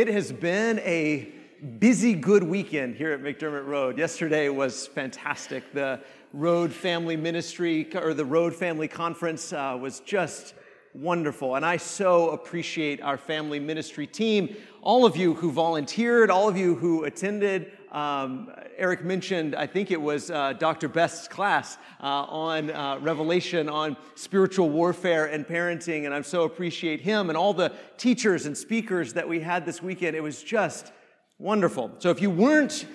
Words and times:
it 0.00 0.08
has 0.08 0.32
been 0.32 0.78
a 0.78 1.30
busy, 1.78 2.14
good 2.14 2.42
weekend 2.42 2.96
here 2.96 3.12
at 3.12 3.20
McDermott 3.20 3.66
Road. 3.66 3.98
Yesterday 3.98 4.48
was 4.48 4.86
fantastic. 4.86 5.74
The 5.74 6.00
Road 6.32 6.72
Family 6.72 7.18
Ministry 7.18 7.86
or 7.94 8.14
the 8.14 8.24
Road 8.24 8.54
Family 8.54 8.88
Conference 8.88 9.52
uh, 9.52 9.76
was 9.78 10.00
just 10.00 10.54
wonderful. 10.94 11.54
And 11.54 11.64
I 11.64 11.76
so 11.76 12.30
appreciate 12.30 13.00
our 13.00 13.16
family 13.16 13.60
ministry 13.60 14.06
team, 14.06 14.56
all 14.82 15.06
of 15.06 15.16
you 15.16 15.34
who 15.34 15.52
volunteered, 15.52 16.30
all 16.30 16.48
of 16.48 16.56
you 16.56 16.74
who 16.74 17.04
attended. 17.04 17.72
Um, 17.92 18.50
Eric 18.76 19.04
mentioned, 19.04 19.54
I 19.54 19.66
think 19.66 19.90
it 19.90 20.00
was 20.00 20.30
uh, 20.30 20.52
Dr. 20.54 20.88
Best's 20.88 21.28
class 21.28 21.76
uh, 22.00 22.06
on 22.06 22.70
uh, 22.70 22.98
Revelation 23.00 23.68
on 23.68 23.96
spiritual 24.14 24.70
warfare 24.70 25.26
and 25.26 25.46
parenting, 25.46 26.06
and 26.06 26.14
I 26.14 26.22
so 26.22 26.44
appreciate 26.44 27.00
him 27.00 27.30
and 27.30 27.36
all 27.36 27.52
the 27.52 27.72
teachers 27.96 28.46
and 28.46 28.56
speakers 28.56 29.12
that 29.14 29.28
we 29.28 29.40
had 29.40 29.66
this 29.66 29.82
weekend. 29.82 30.16
It 30.16 30.22
was 30.22 30.42
just 30.42 30.92
wonderful. 31.38 31.90
So 31.98 32.10
if 32.10 32.22
you 32.22 32.30
weren't 32.30 32.86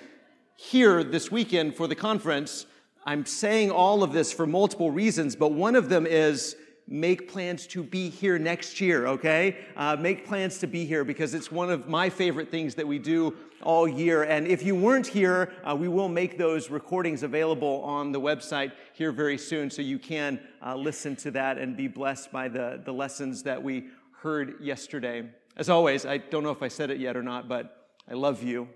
here 0.56 1.04
this 1.04 1.30
weekend 1.30 1.74
for 1.74 1.86
the 1.86 1.94
conference, 1.94 2.66
I'm 3.04 3.24
saying 3.26 3.70
all 3.70 4.02
of 4.02 4.12
this 4.12 4.32
for 4.32 4.46
multiple 4.46 4.90
reasons, 4.90 5.36
but 5.36 5.52
one 5.52 5.76
of 5.76 5.88
them 5.88 6.06
is 6.06 6.56
make 6.88 7.28
plans 7.28 7.66
to 7.66 7.82
be 7.82 8.08
here 8.08 8.38
next 8.38 8.80
year, 8.80 9.06
okay? 9.08 9.56
Uh, 9.76 9.96
make 9.96 10.26
plans 10.26 10.58
to 10.58 10.66
be 10.66 10.84
here 10.84 11.04
because 11.04 11.34
it's 11.34 11.50
one 11.50 11.70
of 11.70 11.88
my 11.88 12.08
favorite 12.08 12.50
things 12.50 12.74
that 12.76 12.86
we 12.86 12.98
do 12.98 13.34
all 13.62 13.88
year. 13.88 14.22
And 14.22 14.46
if 14.46 14.62
you 14.62 14.76
weren't 14.76 15.06
here, 15.06 15.52
uh, 15.64 15.74
we 15.74 15.88
will 15.88 16.08
make 16.08 16.38
those 16.38 16.70
recordings 16.70 17.22
available 17.24 17.82
on 17.82 18.12
the 18.12 18.20
website 18.20 18.72
here 18.92 19.10
very 19.10 19.38
soon 19.38 19.70
so 19.70 19.82
you 19.82 19.98
can 19.98 20.38
uh, 20.64 20.76
listen 20.76 21.16
to 21.16 21.30
that 21.32 21.58
and 21.58 21.76
be 21.76 21.88
blessed 21.88 22.30
by 22.30 22.48
the, 22.48 22.80
the 22.84 22.92
lessons 22.92 23.42
that 23.42 23.60
we 23.60 23.88
heard 24.20 24.54
yesterday. 24.60 25.24
As 25.56 25.68
always, 25.68 26.06
I 26.06 26.18
don't 26.18 26.42
know 26.42 26.50
if 26.50 26.62
I 26.62 26.68
said 26.68 26.90
it 26.90 26.98
yet 26.98 27.16
or 27.16 27.22
not, 27.22 27.48
but 27.48 27.88
I 28.08 28.14
love 28.14 28.42
you. 28.42 28.68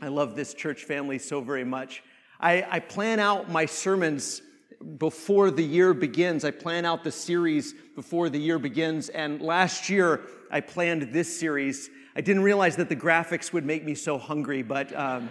I 0.00 0.08
love 0.08 0.36
this 0.36 0.54
church 0.54 0.84
family 0.84 1.18
so 1.18 1.40
very 1.40 1.64
much. 1.64 2.02
I, 2.40 2.66
I 2.70 2.80
plan 2.80 3.18
out 3.18 3.50
my 3.50 3.66
sermons 3.66 4.42
before 4.98 5.50
the 5.50 5.62
year 5.62 5.94
begins. 5.94 6.44
I 6.44 6.50
plan 6.50 6.84
out 6.84 7.04
the 7.04 7.12
series 7.12 7.74
before 7.94 8.28
the 8.28 8.38
year 8.38 8.58
begins. 8.58 9.08
And 9.08 9.40
last 9.40 9.88
year, 9.88 10.20
I 10.50 10.60
planned 10.60 11.12
this 11.12 11.38
series. 11.38 11.90
I 12.14 12.20
didn't 12.20 12.42
realize 12.42 12.76
that 12.76 12.88
the 12.88 12.96
graphics 12.96 13.52
would 13.52 13.64
make 13.64 13.84
me 13.84 13.94
so 13.94 14.18
hungry, 14.18 14.62
but 14.62 14.94
um, 14.96 15.28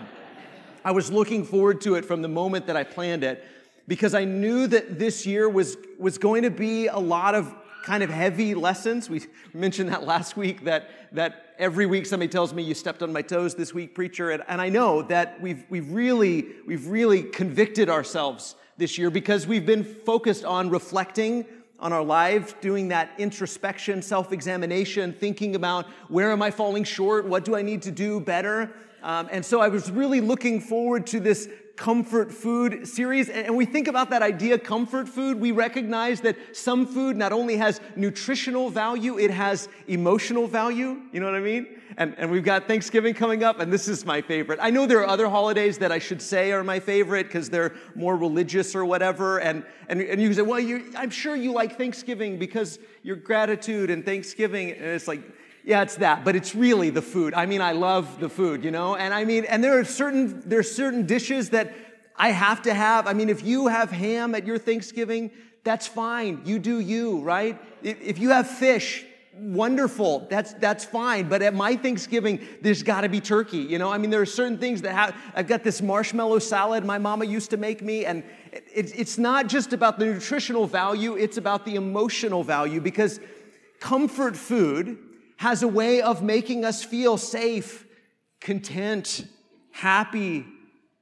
I 0.84 0.92
was 0.92 1.12
looking 1.12 1.44
forward 1.44 1.82
to 1.82 1.96
it 1.96 2.06
from 2.06 2.22
the 2.22 2.28
moment 2.28 2.68
that 2.68 2.76
I 2.76 2.84
planned 2.84 3.24
it 3.24 3.44
because 3.88 4.14
I 4.14 4.26
knew 4.26 4.68
that 4.68 5.00
this 5.00 5.26
year 5.26 5.48
was, 5.48 5.78
was 6.00 6.18
going 6.18 6.44
to 6.44 6.52
be 6.52 6.88
a 6.88 6.98
lot 7.00 7.36
of 7.36 7.54
kind 7.84 8.04
of 8.04 8.10
heavy 8.10 8.56
lessons. 8.56 9.10
We 9.10 9.22
mentioned 9.54 9.90
that 9.90 10.04
last 10.04 10.36
week 10.36 10.66
that, 10.66 10.90
that 11.14 11.54
every 11.58 11.86
week 11.86 12.08
somebody 12.08 12.30
tells 12.30 12.54
me 12.54 12.64
you 12.64 12.74
stepped 12.74 13.04
on 13.04 13.14
my 13.14 13.22
toes 13.22 13.56
this 13.56 13.74
week, 13.74 13.96
preacher. 13.96 14.32
And, 14.32 14.44
and 14.48 14.60
I 14.60 14.70
know 14.70 15.04
that 15.04 15.40
we've, 15.40 15.64
we've, 15.70 15.92
really, 15.92 16.48
we've 16.66 16.88
really 16.88 17.24
convicted 17.24 17.90
ourselves 17.90 18.56
this 18.78 18.98
year 18.98 19.10
because 19.10 19.48
we've 19.48 19.66
been 19.66 19.84
focused 19.84 20.46
on 20.46 20.70
reflecting 20.70 21.46
on 21.80 21.92
our 21.94 22.04
lives, 22.04 22.56
doing 22.62 22.88
that 22.90 23.12
introspection, 23.18 24.02
self 24.02 24.32
examination, 24.32 25.14
thinking 25.14 25.56
about 25.56 25.86
where 26.08 26.32
am 26.32 26.42
I 26.42 26.52
falling 26.52 26.84
short? 26.84 27.26
What 27.26 27.46
do 27.46 27.56
I 27.56 27.62
need 27.62 27.82
to 27.84 27.92
do 27.92 28.20
better? 28.20 28.74
Um, 29.04 29.30
and 29.32 29.46
so 29.46 29.62
I 29.62 29.68
was 29.68 29.92
really 29.92 30.22
looking 30.22 30.60
forward 30.60 31.06
to 31.08 31.20
this 31.20 31.48
comfort 31.76 32.32
food 32.32 32.88
series. 32.88 33.30
And 33.30 33.56
we 33.56 33.66
think 33.66 33.88
about 33.88 34.10
that 34.12 34.22
idea, 34.22 34.58
comfort 34.58 35.10
food, 35.10 35.40
we 35.40 35.52
recognize 35.52 36.22
that 36.22 36.38
some 36.56 36.86
food 36.88 37.18
not 37.18 37.34
only 37.34 37.58
has 37.58 37.82
nutritional 37.96 38.70
value, 38.70 39.20
it 39.20 39.32
has 39.32 39.68
emotional 39.88 40.48
value. 40.48 41.02
You 41.12 41.20
know 41.20 41.26
what 41.26 41.36
I 41.36 41.42
mean? 41.42 41.68
And, 41.98 42.16
and 42.18 42.32
we've 42.32 42.44
got 42.44 42.68
Thanksgiving 42.68 43.14
coming 43.14 43.44
up, 43.44 43.60
and 43.60 43.72
this 43.72 43.88
is 43.88 44.06
my 44.06 44.22
favorite. 44.22 44.60
I 44.62 44.70
know 44.70 44.86
there 44.86 45.00
are 45.00 45.08
other 45.08 45.30
holidays 45.30 45.78
that 45.80 45.92
I 45.92 46.00
should 46.00 46.22
say 46.22 46.52
are 46.52 46.64
my 46.64 46.80
favorite 46.80 47.28
because 47.28 47.50
they're 47.50 47.76
more 47.94 48.18
religious 48.18 48.76
or 48.76 48.86
whatever. 48.86 49.40
And, 49.40 49.66
and, 49.88 50.02
and 50.02 50.22
you 50.22 50.34
say, 50.34 50.42
well, 50.42 50.60
I'm 50.98 51.10
sure 51.10 51.36
you 51.36 51.52
like 51.52 51.78
Thanksgiving 51.78 52.38
because 52.38 52.80
your 53.04 53.16
gratitude 53.16 53.90
and 53.90 54.04
Thanksgiving. 54.04 54.72
And 54.72 54.84
it's 54.84 55.08
like, 55.08 55.22
yeah, 55.66 55.82
it's 55.82 55.96
that, 55.96 56.24
but 56.24 56.36
it's 56.36 56.54
really 56.54 56.92
the 56.92 57.02
food. 57.02 57.34
I 57.34 57.48
mean, 57.48 57.60
I 57.60 57.72
love 57.72 58.20
the 58.20 58.30
food, 58.30 58.64
you 58.64 58.70
know? 58.70 58.96
And 58.96 59.14
I 59.14 59.26
mean, 59.26 59.46
and 59.46 59.64
there 59.64 59.80
are 59.80 59.84
certain, 59.84 60.44
there 60.46 60.60
are 60.60 60.64
certain 60.64 61.08
dishes 61.08 61.50
that 61.50 61.74
I 62.16 62.30
have 62.30 62.62
to 62.64 62.74
have. 62.74 63.08
I 63.08 63.14
mean, 63.14 63.30
if 63.30 63.44
you 63.44 63.68
have 63.68 63.90
ham 63.90 64.36
at 64.36 64.46
your 64.46 64.60
Thanksgiving, 64.60 65.32
that's 65.64 65.88
fine. 65.88 66.44
You 66.46 66.60
do 66.60 66.80
you, 66.80 67.22
right? 67.22 67.60
If 67.82 68.20
you 68.20 68.30
have 68.30 68.48
fish, 68.48 69.06
wonderful. 69.34 70.28
That's, 70.30 70.54
that's 70.54 70.86
fine. 70.86 71.28
But 71.30 71.42
at 71.42 71.56
my 71.56 71.76
Thanksgiving, 71.76 72.40
there's 72.62 72.84
got 72.84 73.02
to 73.02 73.10
be 73.10 73.20
turkey. 73.20 73.58
You 73.58 73.80
know, 73.80 73.92
I 73.92 73.98
mean, 73.98 74.12
there 74.12 74.22
are 74.22 74.26
certain 74.28 74.60
things 74.60 74.84
that 74.84 74.94
have, 74.94 75.16
I've 75.34 75.48
got 75.48 75.64
this 75.64 75.82
marshmallow 75.82 76.40
salad 76.40 76.86
my 76.86 77.00
mama 77.00 77.26
used 77.26 77.50
to 77.50 77.58
make 77.58 77.82
me. 77.82 78.06
And 78.06 78.24
it, 78.54 78.98
it's 78.98 79.18
not 79.18 79.48
just 79.48 79.74
about 79.74 79.98
the 79.98 80.06
nutritional 80.06 80.68
value, 80.68 81.16
it's 81.16 81.38
about 81.38 81.66
the 81.66 81.74
emotional 81.74 82.44
value 82.44 82.80
because 82.80 83.20
comfort 83.80 84.38
food 84.38 85.00
has 85.38 85.64
a 85.64 85.68
way 85.68 86.02
of 86.02 86.24
making 86.24 86.64
us 86.66 86.84
feel 86.84 87.18
safe, 87.18 87.86
content, 88.40 89.26
happy, 89.72 90.46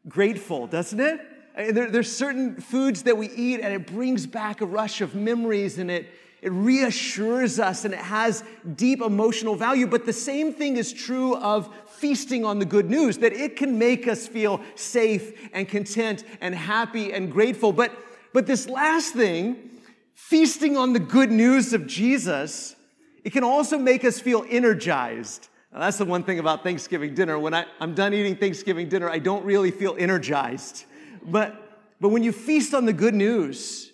grateful, 0.07 0.67
doesn't 0.67 0.99
it? 0.99 1.19
There, 1.55 1.89
there's 1.89 2.11
certain 2.11 2.59
foods 2.59 3.03
that 3.03 3.17
we 3.17 3.29
eat 3.29 3.59
and 3.59 3.73
it 3.73 3.85
brings 3.85 4.25
back 4.25 4.61
a 4.61 4.65
rush 4.65 5.01
of 5.01 5.13
memories 5.13 5.77
and 5.77 5.91
it, 5.91 6.09
it 6.41 6.51
reassures 6.51 7.59
us 7.59 7.85
and 7.85 7.93
it 7.93 7.99
has 7.99 8.43
deep 8.75 9.01
emotional 9.01 9.55
value. 9.55 9.85
But 9.85 10.05
the 10.05 10.13
same 10.13 10.51
thing 10.51 10.77
is 10.77 10.91
true 10.91 11.35
of 11.35 11.69
feasting 11.87 12.43
on 12.43 12.57
the 12.57 12.65
good 12.65 12.89
news, 12.89 13.19
that 13.19 13.33
it 13.33 13.55
can 13.55 13.77
make 13.77 14.07
us 14.07 14.27
feel 14.27 14.61
safe 14.75 15.49
and 15.53 15.69
content 15.69 16.23
and 16.41 16.55
happy 16.55 17.13
and 17.13 17.31
grateful. 17.31 17.71
But, 17.71 17.91
but 18.33 18.47
this 18.47 18.67
last 18.67 19.13
thing, 19.13 19.69
feasting 20.15 20.75
on 20.75 20.93
the 20.93 20.99
good 20.99 21.31
news 21.31 21.71
of 21.71 21.85
Jesus, 21.85 22.75
it 23.23 23.31
can 23.31 23.43
also 23.43 23.77
make 23.77 24.03
us 24.03 24.19
feel 24.19 24.45
energized. 24.49 25.47
Now, 25.71 25.79
that's 25.79 25.97
the 25.97 26.05
one 26.05 26.23
thing 26.23 26.39
about 26.39 26.63
Thanksgiving 26.63 27.15
dinner. 27.15 27.39
When 27.39 27.53
I, 27.53 27.65
I'm 27.79 27.95
done 27.95 28.13
eating 28.13 28.35
Thanksgiving 28.35 28.89
dinner, 28.89 29.09
I 29.09 29.19
don't 29.19 29.45
really 29.45 29.71
feel 29.71 29.95
energized. 29.97 30.85
But, 31.25 31.55
but 31.99 32.09
when 32.09 32.23
you 32.23 32.31
feast 32.31 32.73
on 32.73 32.85
the 32.85 32.93
good 32.93 33.13
news, 33.13 33.91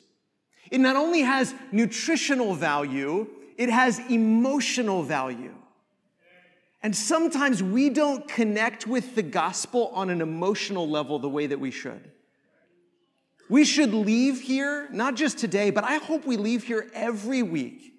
it 0.72 0.80
not 0.80 0.96
only 0.96 1.22
has 1.22 1.54
nutritional 1.72 2.54
value, 2.54 3.28
it 3.58 3.70
has 3.70 4.00
emotional 4.10 5.04
value. 5.04 5.54
And 6.82 6.96
sometimes 6.96 7.62
we 7.62 7.90
don't 7.90 8.28
connect 8.28 8.88
with 8.88 9.16
the 9.16 9.22
gospel 9.22 9.92
on 9.94 10.10
an 10.10 10.22
emotional 10.22 10.90
level 10.90 11.20
the 11.20 11.30
way 11.30 11.46
that 11.48 11.60
we 11.60 11.72
should. 11.72 12.12
We 13.50 13.66
should 13.66 13.94
leave 13.94 14.42
here, 14.42 14.88
not 14.92 15.16
just 15.16 15.40
today, 15.40 15.72
but 15.72 15.84
I 15.84 15.98
hope 15.98 16.26
we 16.26 16.38
leave 16.38 16.64
here 16.64 16.88
every 16.94 17.42
week 17.44 17.94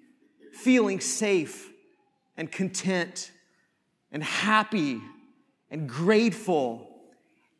feeling 0.63 0.99
safe 0.99 1.69
and 2.37 2.51
content 2.51 3.31
and 4.11 4.23
happy 4.23 5.01
and 5.69 5.87
grateful 5.87 6.87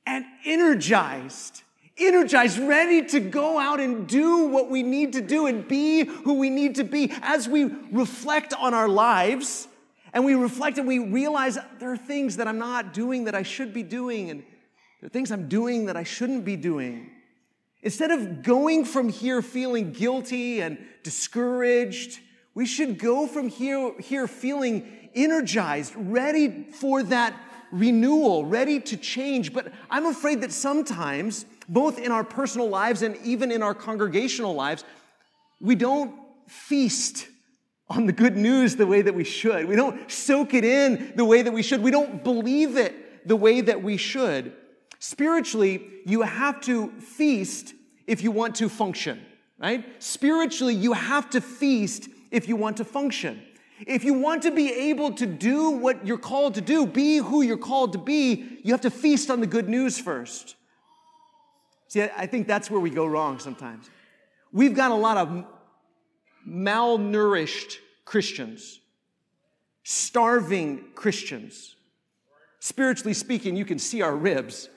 and 0.06 0.26
energized. 0.46 1.64
Energized, 1.98 2.58
ready 2.58 3.06
to 3.06 3.20
go 3.20 3.60
out 3.60 3.80
and 3.80 4.08
do 4.08 4.48
what 4.48 4.70
we 4.70 4.82
need 4.82 5.14
to 5.14 5.22
do 5.22 5.46
and 5.46 5.68
be 5.68 6.06
who 6.06 6.34
we 6.34 6.50
need 6.50 6.76
to 6.76 6.84
be 6.84 7.12
as 7.22 7.48
we 7.48 7.66
reflect 7.92 8.54
on 8.54 8.74
our 8.74 8.88
lives 8.88 9.68
and 10.14 10.26
we 10.26 10.36
reflect 10.36 10.78
and 10.78 10.88
we 10.88 11.00
realize 11.00 11.58
there 11.80 11.92
are 11.92 11.98
things 11.98 12.38
that 12.38 12.48
I'm 12.48 12.58
not 12.58 12.94
doing 12.94 13.26
that 13.26 13.36
I 13.36 13.44
should 13.44 13.74
be 13.74 13.84
doing, 13.84 14.30
and 14.30 14.44
there 15.00 15.08
are 15.08 15.10
things 15.10 15.32
I'm 15.32 15.48
doing 15.48 15.86
that 15.86 15.96
I 15.96 16.04
shouldn't 16.04 16.44
be 16.44 16.56
doing. 16.56 17.10
Instead 17.82 18.12
of 18.12 18.44
going 18.44 18.86
from 18.86 19.10
here 19.10 19.42
feeling 19.42 19.92
guilty 19.92 20.62
and 20.62 20.78
discouraged 21.04 22.20
we 22.54 22.66
should 22.66 22.98
go 22.98 23.28
from 23.28 23.48
here, 23.48 23.94
here 24.00 24.28
feeling 24.28 25.10
energized, 25.14 25.94
ready 25.96 26.66
for 26.72 27.04
that 27.04 27.34
renewal, 27.72 28.46
ready 28.46 28.80
to 28.80 28.98
change. 28.98 29.54
But 29.54 29.72
I'm 29.90 30.06
afraid 30.06 30.42
that 30.42 30.52
sometimes, 30.52 31.46
both 31.70 32.00
in 32.00 32.12
our 32.12 32.24
personal 32.24 32.68
lives 32.68 33.02
and 33.02 33.16
even 33.24 33.52
in 33.52 33.64
our 33.64 33.74
congregational 33.74 34.54
lives, 34.54 34.84
we 35.60 35.76
don't 35.76 36.14
feast 36.48 37.28
on 37.90 38.06
the 38.06 38.14
good 38.14 38.36
news 38.36 38.76
the 38.76 38.88
way 38.88 39.02
that 39.02 39.14
we 39.14 39.24
should. 39.24 39.66
We 39.66 39.76
don't 39.76 40.10
soak 40.10 40.54
it 40.54 40.64
in 40.64 41.14
the 41.16 41.26
way 41.26 41.42
that 41.42 41.52
we 41.52 41.64
should. 41.64 41.82
We 41.82 41.92
don't 41.92 42.24
believe 42.24 42.78
it 42.78 43.28
the 43.28 43.36
way 43.36 43.62
that 43.62 43.82
we 43.84 43.98
should. 43.98 44.54
Spiritually, 45.00 45.88
you 46.06 46.22
have 46.22 46.62
to 46.62 46.92
feast 47.00 47.74
if 48.08 48.24
you 48.24 48.32
want 48.32 48.56
to 48.56 48.70
function, 48.70 49.22
right? 49.58 49.86
Spiritually, 50.02 50.76
you 50.76 50.94
have 50.94 51.30
to 51.32 51.42
feast 51.42 52.08
if 52.32 52.48
you 52.48 52.56
want 52.56 52.78
to 52.78 52.86
function. 52.86 53.44
If 53.86 54.04
you 54.04 54.14
want 54.14 54.44
to 54.44 54.52
be 54.52 54.72
able 54.72 55.14
to 55.14 55.26
do 55.26 55.72
what 55.72 56.06
you're 56.06 56.18
called 56.18 56.56
to 56.56 56.62
do, 56.62 56.86
be 56.86 57.18
who 57.18 57.42
you're 57.42 57.58
called 57.58 57.94
to 57.94 57.98
be, 58.00 58.60
you 58.64 58.74
have 58.74 58.82
to 58.82 58.92
feast 58.92 59.30
on 59.30 59.40
the 59.40 59.48
good 59.48 59.68
news 59.68 60.00
first. 60.00 60.56
See, 61.88 62.02
I 62.02 62.26
think 62.26 62.48
that's 62.48 62.72
where 62.72 62.80
we 62.80 62.90
go 62.90 63.06
wrong 63.06 63.40
sometimes. 63.40 63.90
We've 64.52 64.76
got 64.76 64.92
a 64.92 64.96
lot 64.96 65.18
of 65.18 65.46
malnourished 66.48 67.78
Christians. 68.06 68.80
starving 69.84 70.86
Christians. 70.94 71.76
Spiritually 72.60 73.14
speaking, 73.14 73.56
you 73.56 73.66
can 73.66 73.80
see 73.80 74.02
our 74.02 74.16
ribs. 74.16 74.70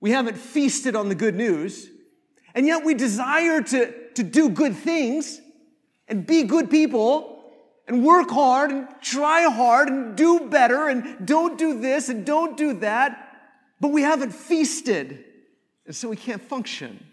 We 0.00 0.10
haven't 0.10 0.36
feasted 0.36 0.94
on 0.94 1.08
the 1.08 1.14
good 1.14 1.34
news, 1.34 1.88
and 2.54 2.66
yet 2.66 2.84
we 2.84 2.92
desire 2.94 3.62
to, 3.62 4.10
to 4.14 4.22
do 4.22 4.50
good 4.50 4.76
things 4.76 5.40
and 6.08 6.26
be 6.26 6.44
good 6.44 6.70
people 6.70 7.44
and 7.88 8.04
work 8.04 8.30
hard 8.30 8.70
and 8.70 8.88
try 9.00 9.42
hard 9.42 9.88
and 9.88 10.16
do 10.16 10.40
better 10.40 10.88
and 10.88 11.26
don't 11.26 11.58
do 11.58 11.78
this 11.80 12.08
and 12.08 12.24
don't 12.24 12.56
do 12.56 12.74
that, 12.74 13.36
but 13.80 13.88
we 13.92 14.02
haven't 14.02 14.32
feasted, 14.32 15.24
and 15.86 15.94
so 15.94 16.08
we 16.08 16.16
can't 16.16 16.42
function. 16.42 17.04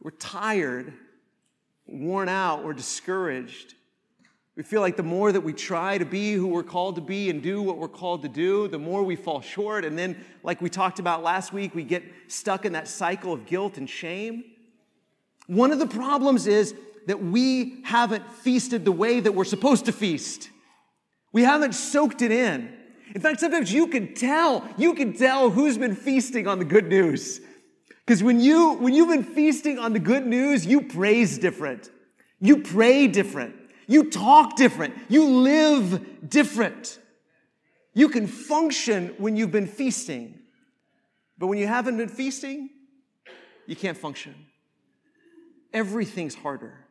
We're 0.00 0.10
tired, 0.10 0.92
worn 1.86 2.28
out, 2.28 2.64
we're 2.64 2.72
discouraged. 2.72 3.74
We 4.56 4.62
feel 4.62 4.82
like 4.82 4.98
the 4.98 5.02
more 5.02 5.32
that 5.32 5.40
we 5.40 5.54
try 5.54 5.96
to 5.96 6.04
be 6.04 6.34
who 6.34 6.48
we're 6.48 6.62
called 6.62 6.96
to 6.96 7.00
be 7.00 7.30
and 7.30 7.42
do 7.42 7.62
what 7.62 7.78
we're 7.78 7.88
called 7.88 8.22
to 8.22 8.28
do, 8.28 8.68
the 8.68 8.78
more 8.78 9.02
we 9.02 9.16
fall 9.16 9.40
short. 9.40 9.84
And 9.86 9.98
then, 9.98 10.22
like 10.42 10.60
we 10.60 10.68
talked 10.68 10.98
about 10.98 11.22
last 11.22 11.54
week, 11.54 11.74
we 11.74 11.84
get 11.84 12.02
stuck 12.26 12.66
in 12.66 12.72
that 12.74 12.86
cycle 12.86 13.32
of 13.32 13.46
guilt 13.46 13.78
and 13.78 13.88
shame. 13.88 14.44
One 15.46 15.72
of 15.72 15.78
the 15.78 15.86
problems 15.86 16.46
is 16.46 16.74
that 17.06 17.22
we 17.22 17.82
haven't 17.84 18.30
feasted 18.30 18.84
the 18.84 18.92
way 18.92 19.20
that 19.20 19.32
we're 19.32 19.44
supposed 19.44 19.86
to 19.86 19.92
feast. 19.92 20.50
We 21.32 21.42
haven't 21.42 21.74
soaked 21.74 22.22
it 22.22 22.30
in. 22.30 22.72
In 23.14 23.20
fact, 23.20 23.40
sometimes 23.40 23.72
you 23.72 23.88
can 23.88 24.14
tell, 24.14 24.66
you 24.76 24.94
can 24.94 25.12
tell 25.12 25.50
who's 25.50 25.76
been 25.76 25.94
feasting 25.94 26.46
on 26.46 26.58
the 26.58 26.64
good 26.64 26.86
news. 26.86 27.40
Because 28.04 28.22
when 28.22 28.40
you 28.40 28.74
when 28.74 28.94
you've 28.94 29.08
been 29.08 29.22
feasting 29.22 29.78
on 29.78 29.92
the 29.92 30.00
good 30.00 30.26
news, 30.26 30.66
you 30.66 30.82
praise 30.82 31.38
different. 31.38 31.90
You 32.40 32.58
pray 32.58 33.06
different. 33.06 33.54
You 33.86 34.10
talk 34.10 34.56
different. 34.56 34.94
You 35.08 35.24
live 35.24 36.28
different. 36.28 36.98
You 37.94 38.08
can 38.08 38.26
function 38.26 39.14
when 39.18 39.36
you've 39.36 39.52
been 39.52 39.66
feasting. 39.66 40.40
But 41.38 41.48
when 41.48 41.58
you 41.58 41.66
haven't 41.66 41.96
been 41.96 42.08
feasting, 42.08 42.70
you 43.66 43.76
can't 43.76 43.96
function. 43.96 44.34
Everything's 45.72 46.34
harder. 46.34 46.81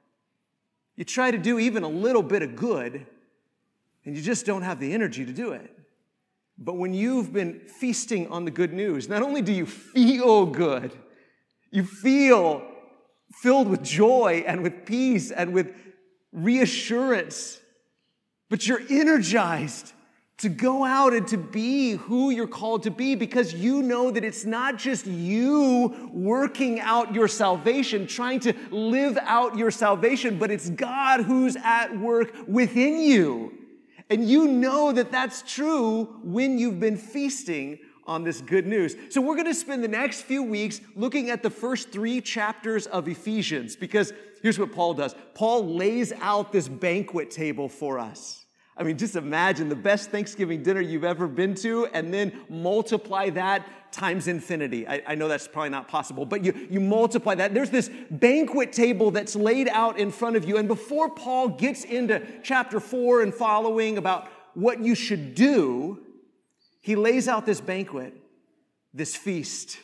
You 1.02 1.06
try 1.06 1.32
to 1.32 1.38
do 1.40 1.58
even 1.58 1.82
a 1.82 1.88
little 1.88 2.22
bit 2.22 2.44
of 2.44 2.56
good, 2.56 3.08
and 4.06 4.16
you 4.16 4.22
just 4.22 4.46
don't 4.46 4.62
have 4.62 4.80
the 4.80 4.94
energy 4.94 5.26
to 5.26 5.34
do 5.34 5.54
it. 5.54 5.76
But 6.60 6.76
when 6.76 6.94
you've 6.94 7.34
been 7.34 7.62
feasting 7.62 8.28
on 8.28 8.46
the 8.46 8.52
good 8.52 8.72
news, 8.72 9.10
not 9.10 9.24
only 9.24 9.42
do 9.42 9.52
you 9.52 9.66
feel 9.66 10.46
good, 10.46 10.96
you 11.72 11.86
feel 11.86 12.62
filled 13.42 13.68
with 13.68 13.82
joy 13.82 14.44
and 14.46 14.62
with 14.62 14.86
peace 14.86 15.32
and 15.32 15.54
with 15.54 15.74
reassurance, 16.32 17.60
but 18.48 18.68
you're 18.68 18.84
energized 18.88 19.94
to 20.42 20.50
go 20.50 20.84
out 20.84 21.14
and 21.14 21.28
to 21.28 21.38
be 21.38 21.92
who 21.92 22.32
you're 22.32 22.48
called 22.48 22.82
to 22.84 22.92
be 22.92 23.14
because 23.14 23.54
you 23.54 23.84
know 23.84 24.10
that 24.10 24.24
it's 24.24 24.44
not 24.44 24.76
just 24.76 25.06
you 25.06 26.10
working 26.12 26.80
out 26.80 27.14
your 27.14 27.28
salvation, 27.28 28.08
trying 28.08 28.40
to 28.40 28.54
live 28.72 29.20
out 29.22 29.56
your 29.56 29.70
salvation, 29.70 30.40
but 30.40 30.50
it's 30.50 30.72
God 30.72 31.22
who's 31.22 31.56
at 31.58 31.96
work 32.00 32.34
within 32.48 33.00
you. 33.00 33.54
And 34.10 34.28
you 34.28 34.48
know 34.48 34.92
that 34.92 35.12
that's 35.12 35.44
true 35.44 36.06
when 36.24 36.58
you've 36.58 36.80
been 36.80 36.98
feasting 36.98 37.78
on 38.08 38.24
this 38.24 38.42
good 38.42 38.66
news. 38.66 38.96
So, 39.10 39.22
we're 39.22 39.36
going 39.36 39.46
to 39.46 39.54
spend 39.54 39.84
the 39.84 39.88
next 39.88 40.24
few 40.24 40.42
weeks 40.42 40.82
looking 40.96 41.30
at 41.30 41.44
the 41.44 41.52
first 41.52 41.92
three 41.92 42.20
chapters 42.20 42.88
of 42.88 43.08
Ephesians 43.08 43.76
because 43.76 44.12
here's 44.42 44.58
what 44.58 44.72
Paul 44.72 44.96
does 44.96 45.16
Paul 45.36 45.76
lays 45.76 46.12
out 46.20 46.52
this 46.52 46.68
banquet 46.68 47.30
table 47.30 47.70
for 47.70 48.00
us. 48.00 48.41
I 48.82 48.84
mean, 48.84 48.98
just 48.98 49.16
imagine 49.16 49.70
the 49.70 49.76
best 49.76 50.10
Thanksgiving 50.10 50.64
dinner 50.64 50.82
you've 50.82 51.04
ever 51.04 51.28
been 51.28 51.54
to, 51.56 51.86
and 51.94 52.12
then 52.12 52.34
multiply 52.50 53.30
that 53.30 53.92
times 53.92 54.28
infinity. 54.28 54.88
I, 54.88 55.04
I, 55.06 55.14
know 55.14 55.28
that's 55.28 55.48
probably 55.48 55.70
not 55.70 55.88
possible, 55.88 56.26
but 56.26 56.44
you, 56.44 56.68
you 56.68 56.80
multiply 56.80 57.36
that. 57.36 57.54
There's 57.54 57.70
this 57.70 57.92
banquet 58.10 58.74
table 58.74 59.12
that's 59.12 59.36
laid 59.36 59.68
out 59.68 60.00
in 60.00 60.10
front 60.10 60.36
of 60.36 60.46
you. 60.46 60.58
And 60.58 60.68
before 60.68 61.12
Paul 61.12 61.50
gets 61.50 61.84
into 61.84 62.26
chapter 62.42 62.80
four 62.80 63.22
and 63.22 63.32
following 63.32 64.00
about 64.00 64.28
what 64.56 64.82
you 64.82 64.96
should 64.96 65.36
do, 65.36 66.00
he 66.82 66.96
lays 66.96 67.28
out 67.28 67.46
this 67.46 67.62
banquet, 67.62 68.16
this 68.96 69.16
feast, 69.16 69.78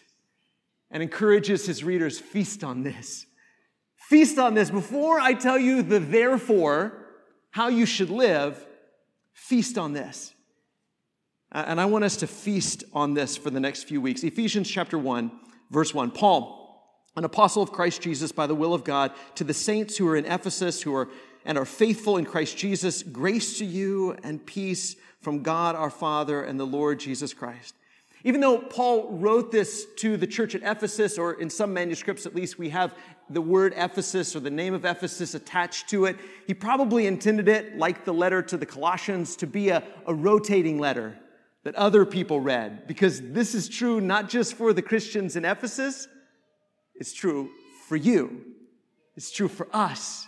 and 0.90 1.04
encourages 1.04 1.68
his 1.68 1.84
readers 1.84 2.18
feast 2.18 2.64
on 2.64 2.82
this. 2.82 3.28
Feast 3.96 4.40
on 4.40 4.56
this. 4.56 4.72
Before 4.72 5.20
I 5.20 5.36
tell 5.36 5.60
you 5.60 5.84
the 5.84 6.00
therefore, 6.00 6.94
how 7.52 7.68
you 7.68 7.86
should 7.86 8.10
live, 8.10 8.66
Feast 9.38 9.78
on 9.78 9.94
this. 9.94 10.34
And 11.52 11.80
I 11.80 11.86
want 11.86 12.04
us 12.04 12.18
to 12.18 12.28
feast 12.28 12.84
on 12.92 13.14
this 13.14 13.38
for 13.38 13.52
the 13.52 13.60
next 13.60 13.84
few 13.84 14.02
weeks. 14.02 14.24
Ephesians 14.24 14.70
chapter 14.70 14.98
1, 14.98 15.32
verse 15.70 15.94
1. 15.94 16.10
Paul, 16.12 16.84
an 17.16 17.24
apostle 17.24 17.62
of 17.62 17.72
Christ 17.72 18.02
Jesus 18.02 18.32
by 18.32 18.48
the 18.48 18.56
will 18.56 18.74
of 18.74 18.84
God, 18.84 19.12
to 19.36 19.44
the 19.44 19.54
saints 19.54 19.96
who 19.96 20.08
are 20.08 20.18
in 20.18 20.26
Ephesus 20.26 20.82
who 20.82 20.94
are 20.94 21.08
and 21.46 21.56
are 21.58 21.66
faithful 21.66 22.18
in 22.18 22.26
Christ 22.26 22.58
Jesus, 22.58 23.04
grace 23.04 23.60
to 23.60 23.66
you 23.66 24.18
and 24.24 24.44
peace 24.46 24.96
from 25.22 25.44
God 25.44 25.76
our 25.76 25.92
Father 25.92 26.42
and 26.42 26.60
the 26.60 26.66
Lord 26.66 27.00
Jesus 27.00 27.34
Christ. 27.34 27.76
Even 28.24 28.42
though 28.42 28.58
Paul 28.58 29.18
wrote 29.20 29.52
this 29.52 29.86
to 29.98 30.18
the 30.18 30.28
church 30.28 30.56
at 30.56 30.64
Ephesus, 30.64 31.18
or 31.18 31.40
in 31.40 31.50
some 31.50 31.74
manuscripts 31.74 32.26
at 32.26 32.36
least, 32.36 32.58
we 32.58 32.70
have 32.70 32.94
the 33.30 33.42
word 33.42 33.74
Ephesus 33.76 34.36
or 34.36 34.40
the 34.40 34.50
name 34.50 34.74
of 34.74 34.86
Ephesus 34.86 35.34
attached 35.34 35.90
to 35.90 36.06
it, 36.06 36.18
he 36.46 36.54
probably 36.54 37.08
intended 37.08 37.48
it, 37.48 37.78
like 37.78 38.06
the 38.06 38.14
letter 38.14 38.42
to 38.42 38.58
the 38.58 38.66
Colossians, 38.66 39.36
to 39.38 39.48
be 39.48 39.70
a, 39.70 39.84
a 40.06 40.14
rotating 40.14 40.80
letter 40.80 41.18
that 41.64 41.76
other 41.76 42.06
people 42.06 42.40
read. 42.40 42.88
Because 42.88 43.22
this 43.22 43.54
is 43.54 43.68
true 43.68 44.00
not 44.00 44.30
just 44.30 44.54
for 44.54 44.72
the 44.72 44.82
Christians 44.82 45.36
in 45.36 45.44
Ephesus, 45.44 46.08
it's 46.96 47.14
true 47.14 47.50
for 47.88 47.96
you, 47.96 48.44
it's 49.16 49.32
true 49.32 49.48
for 49.48 49.68
us. 49.74 50.28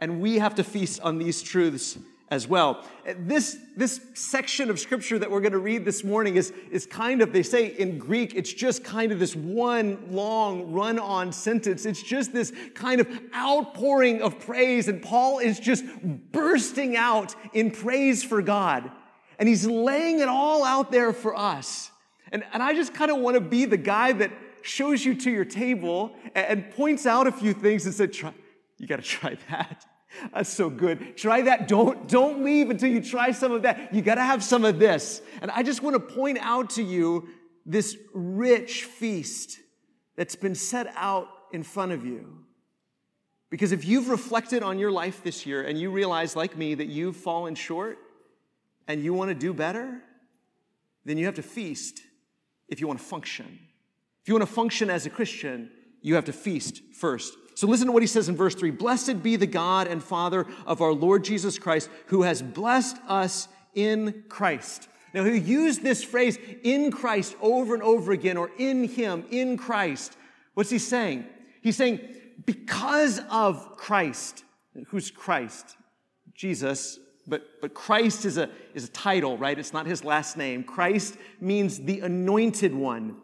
And 0.00 0.20
we 0.20 0.38
have 0.38 0.54
to 0.56 0.64
feast 0.64 1.00
on 1.00 1.18
these 1.18 1.42
truths 1.42 1.98
as 2.30 2.46
well. 2.46 2.84
This, 3.16 3.58
this 3.76 4.00
section 4.14 4.70
of 4.70 4.78
scripture 4.78 5.18
that 5.18 5.30
we're 5.30 5.40
going 5.40 5.52
to 5.52 5.58
read 5.58 5.84
this 5.84 6.04
morning 6.04 6.36
is, 6.36 6.52
is 6.70 6.86
kind 6.86 7.22
of, 7.22 7.32
they 7.32 7.42
say 7.42 7.66
in 7.66 7.98
Greek, 7.98 8.34
it's 8.34 8.52
just 8.52 8.84
kind 8.84 9.12
of 9.12 9.18
this 9.18 9.34
one 9.34 9.98
long 10.10 10.72
run 10.72 10.98
on 10.98 11.32
sentence. 11.32 11.86
It's 11.86 12.02
just 12.02 12.32
this 12.32 12.52
kind 12.74 13.00
of 13.00 13.08
outpouring 13.34 14.20
of 14.20 14.38
praise. 14.40 14.88
And 14.88 15.02
Paul 15.02 15.38
is 15.38 15.58
just 15.58 15.84
bursting 16.32 16.96
out 16.96 17.34
in 17.54 17.70
praise 17.70 18.22
for 18.22 18.42
God. 18.42 18.90
And 19.38 19.48
he's 19.48 19.66
laying 19.66 20.20
it 20.20 20.28
all 20.28 20.64
out 20.64 20.90
there 20.90 21.12
for 21.12 21.34
us. 21.36 21.90
And, 22.30 22.44
and 22.52 22.62
I 22.62 22.74
just 22.74 22.92
kind 22.92 23.10
of 23.10 23.18
want 23.18 23.36
to 23.36 23.40
be 23.40 23.64
the 23.64 23.76
guy 23.76 24.12
that 24.12 24.32
shows 24.62 25.04
you 25.04 25.14
to 25.14 25.30
your 25.30 25.44
table 25.46 26.14
and, 26.34 26.46
and 26.46 26.70
points 26.72 27.06
out 27.06 27.26
a 27.26 27.32
few 27.32 27.54
things 27.54 27.86
and 27.86 27.94
said, 27.94 28.12
try, 28.12 28.34
you 28.76 28.86
got 28.86 28.96
to 28.96 29.02
try 29.02 29.38
that. 29.50 29.86
That's 30.32 30.50
so 30.50 30.70
good. 30.70 31.16
Try 31.16 31.42
that. 31.42 31.68
Don't, 31.68 32.08
don't 32.08 32.44
leave 32.44 32.70
until 32.70 32.90
you 32.90 33.02
try 33.02 33.30
some 33.30 33.52
of 33.52 33.62
that. 33.62 33.94
You 33.94 34.02
got 34.02 34.16
to 34.16 34.22
have 34.22 34.42
some 34.42 34.64
of 34.64 34.78
this. 34.78 35.22
And 35.42 35.50
I 35.50 35.62
just 35.62 35.82
want 35.82 35.94
to 35.94 36.00
point 36.00 36.38
out 36.40 36.70
to 36.70 36.82
you 36.82 37.28
this 37.66 37.96
rich 38.14 38.84
feast 38.84 39.58
that's 40.16 40.34
been 40.34 40.54
set 40.54 40.92
out 40.96 41.28
in 41.52 41.62
front 41.62 41.92
of 41.92 42.04
you. 42.04 42.44
Because 43.50 43.72
if 43.72 43.84
you've 43.84 44.08
reflected 44.08 44.62
on 44.62 44.78
your 44.78 44.90
life 44.90 45.22
this 45.22 45.46
year 45.46 45.62
and 45.62 45.78
you 45.78 45.90
realize, 45.90 46.36
like 46.36 46.56
me, 46.56 46.74
that 46.74 46.86
you've 46.86 47.16
fallen 47.16 47.54
short 47.54 47.98
and 48.86 49.02
you 49.02 49.14
want 49.14 49.30
to 49.30 49.34
do 49.34 49.54
better, 49.54 50.02
then 51.04 51.16
you 51.16 51.26
have 51.26 51.36
to 51.36 51.42
feast 51.42 52.00
if 52.68 52.80
you 52.80 52.86
want 52.86 52.98
to 52.98 53.04
function. 53.04 53.58
If 54.22 54.28
you 54.28 54.34
want 54.34 54.46
to 54.46 54.52
function 54.54 54.90
as 54.90 55.06
a 55.06 55.10
Christian, 55.10 55.70
you 56.02 56.14
have 56.14 56.26
to 56.26 56.32
feast 56.32 56.82
first. 56.94 57.34
So 57.58 57.66
listen 57.66 57.88
to 57.88 57.92
what 57.92 58.04
he 58.04 58.06
says 58.06 58.28
in 58.28 58.36
verse 58.36 58.54
3 58.54 58.70
Blessed 58.70 59.20
be 59.20 59.34
the 59.34 59.44
God 59.44 59.88
and 59.88 60.00
Father 60.00 60.46
of 60.64 60.80
our 60.80 60.92
Lord 60.92 61.24
Jesus 61.24 61.58
Christ, 61.58 61.90
who 62.06 62.22
has 62.22 62.40
blessed 62.40 62.98
us 63.08 63.48
in 63.74 64.22
Christ. 64.28 64.88
Now, 65.12 65.24
he 65.24 65.38
used 65.38 65.82
this 65.82 66.04
phrase 66.04 66.38
in 66.62 66.92
Christ 66.92 67.34
over 67.40 67.74
and 67.74 67.82
over 67.82 68.12
again, 68.12 68.36
or 68.36 68.52
in 68.58 68.84
him, 68.84 69.24
in 69.32 69.56
Christ. 69.56 70.16
What's 70.54 70.70
he 70.70 70.78
saying? 70.78 71.26
He's 71.60 71.76
saying, 71.76 71.98
because 72.46 73.20
of 73.28 73.76
Christ. 73.76 74.44
Who's 74.90 75.10
Christ? 75.10 75.76
Jesus, 76.36 77.00
but, 77.26 77.42
but 77.60 77.74
Christ 77.74 78.24
is 78.24 78.38
a, 78.38 78.50
is 78.72 78.84
a 78.84 78.92
title, 78.92 79.36
right? 79.36 79.58
It's 79.58 79.72
not 79.72 79.84
his 79.84 80.04
last 80.04 80.36
name. 80.36 80.62
Christ 80.62 81.16
means 81.40 81.80
the 81.80 82.02
anointed 82.02 82.72
one, 82.72 83.16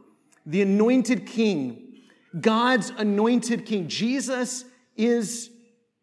the 0.44 0.62
anointed 0.62 1.24
king. 1.24 1.83
God's 2.40 2.90
anointed 2.90 3.66
king. 3.66 3.88
Jesus 3.88 4.64
is 4.96 5.50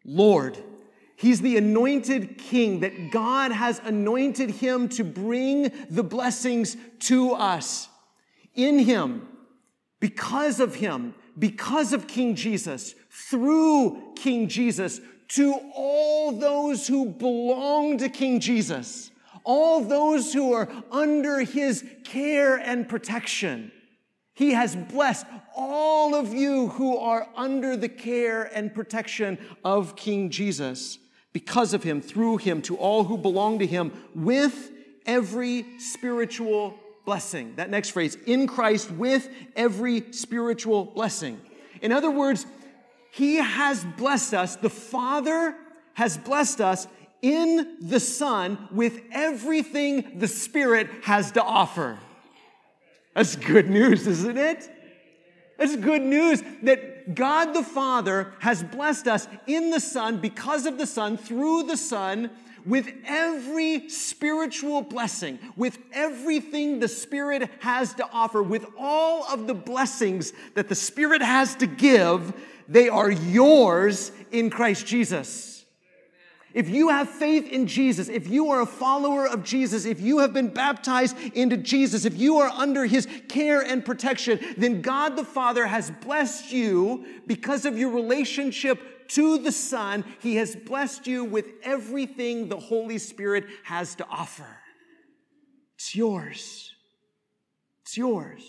Lord. 0.04 0.58
He's 1.16 1.40
the 1.40 1.56
anointed 1.56 2.38
king 2.38 2.80
that 2.80 3.12
God 3.12 3.52
has 3.52 3.80
anointed 3.84 4.50
him 4.50 4.88
to 4.90 5.04
bring 5.04 5.70
the 5.88 6.02
blessings 6.02 6.76
to 7.00 7.32
us. 7.32 7.88
In 8.54 8.80
him, 8.80 9.28
because 10.00 10.58
of 10.58 10.74
him, 10.74 11.14
because 11.38 11.92
of 11.92 12.06
King 12.06 12.34
Jesus, 12.34 12.94
through 13.08 14.14
King 14.16 14.48
Jesus, 14.48 15.00
to 15.28 15.54
all 15.74 16.32
those 16.32 16.86
who 16.86 17.06
belong 17.06 17.98
to 17.98 18.08
King 18.08 18.40
Jesus, 18.40 19.10
all 19.44 19.82
those 19.82 20.32
who 20.32 20.52
are 20.52 20.68
under 20.90 21.40
his 21.40 21.84
care 22.04 22.56
and 22.56 22.88
protection. 22.88 23.72
He 24.42 24.54
has 24.54 24.74
blessed 24.74 25.24
all 25.54 26.16
of 26.16 26.34
you 26.34 26.66
who 26.70 26.98
are 26.98 27.28
under 27.36 27.76
the 27.76 27.88
care 27.88 28.50
and 28.52 28.74
protection 28.74 29.38
of 29.64 29.94
King 29.94 30.30
Jesus 30.30 30.98
because 31.32 31.74
of 31.74 31.84
him, 31.84 32.00
through 32.00 32.38
him, 32.38 32.60
to 32.62 32.76
all 32.76 33.04
who 33.04 33.16
belong 33.16 33.60
to 33.60 33.66
him, 33.68 33.92
with 34.16 34.72
every 35.06 35.64
spiritual 35.78 36.74
blessing. 37.04 37.52
That 37.54 37.70
next 37.70 37.90
phrase, 37.90 38.16
in 38.26 38.48
Christ, 38.48 38.90
with 38.90 39.28
every 39.54 40.10
spiritual 40.10 40.86
blessing. 40.86 41.40
In 41.80 41.92
other 41.92 42.10
words, 42.10 42.44
he 43.12 43.36
has 43.36 43.84
blessed 43.96 44.34
us, 44.34 44.56
the 44.56 44.68
Father 44.68 45.54
has 45.94 46.18
blessed 46.18 46.60
us 46.60 46.88
in 47.22 47.76
the 47.80 48.00
Son 48.00 48.58
with 48.72 49.02
everything 49.12 50.18
the 50.18 50.26
Spirit 50.26 50.90
has 51.04 51.30
to 51.30 51.42
offer. 51.44 51.96
That's 53.14 53.36
good 53.36 53.68
news, 53.68 54.06
isn't 54.06 54.38
it? 54.38 54.70
It's 55.58 55.76
good 55.76 56.02
news 56.02 56.42
that 56.62 57.14
God 57.14 57.52
the 57.52 57.62
Father 57.62 58.32
has 58.40 58.62
blessed 58.62 59.06
us 59.06 59.28
in 59.46 59.70
the 59.70 59.80
Son, 59.80 60.18
because 60.18 60.66
of 60.66 60.78
the 60.78 60.86
Son, 60.86 61.16
through 61.16 61.64
the 61.64 61.76
Son, 61.76 62.30
with 62.64 62.88
every 63.04 63.88
spiritual 63.88 64.82
blessing, 64.82 65.38
with 65.56 65.78
everything 65.92 66.78
the 66.78 66.88
Spirit 66.88 67.50
has 67.60 67.92
to 67.94 68.08
offer, 68.12 68.42
with 68.42 68.64
all 68.78 69.24
of 69.24 69.46
the 69.46 69.54
blessings 69.54 70.32
that 70.54 70.68
the 70.68 70.74
Spirit 70.74 71.22
has 71.22 71.54
to 71.56 71.66
give, 71.66 72.32
they 72.68 72.88
are 72.88 73.10
yours 73.10 74.12
in 74.30 74.48
Christ 74.48 74.86
Jesus. 74.86 75.51
If 76.54 76.68
you 76.68 76.90
have 76.90 77.08
faith 77.08 77.50
in 77.50 77.66
Jesus, 77.66 78.08
if 78.08 78.28
you 78.28 78.50
are 78.50 78.60
a 78.60 78.66
follower 78.66 79.26
of 79.26 79.42
Jesus, 79.42 79.84
if 79.84 80.00
you 80.00 80.18
have 80.18 80.32
been 80.32 80.48
baptized 80.48 81.16
into 81.34 81.56
Jesus, 81.56 82.04
if 82.04 82.18
you 82.18 82.38
are 82.38 82.48
under 82.48 82.84
his 82.84 83.08
care 83.28 83.60
and 83.60 83.84
protection, 83.84 84.38
then 84.56 84.82
God 84.82 85.16
the 85.16 85.24
Father 85.24 85.66
has 85.66 85.90
blessed 85.90 86.52
you 86.52 87.06
because 87.26 87.64
of 87.64 87.78
your 87.78 87.90
relationship 87.90 89.08
to 89.08 89.38
the 89.38 89.52
Son. 89.52 90.04
He 90.20 90.36
has 90.36 90.54
blessed 90.54 91.06
you 91.06 91.24
with 91.24 91.46
everything 91.62 92.48
the 92.48 92.60
Holy 92.60 92.98
Spirit 92.98 93.44
has 93.64 93.94
to 93.96 94.06
offer. 94.08 94.58
It's 95.76 95.94
yours. 95.94 96.72
It's 97.82 97.96
yours. 97.96 98.42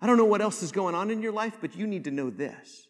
I 0.00 0.06
don't 0.06 0.16
know 0.16 0.24
what 0.24 0.42
else 0.42 0.62
is 0.62 0.72
going 0.72 0.94
on 0.94 1.10
in 1.10 1.22
your 1.22 1.32
life, 1.32 1.58
but 1.60 1.76
you 1.76 1.86
need 1.86 2.04
to 2.04 2.10
know 2.10 2.28
this. 2.28 2.88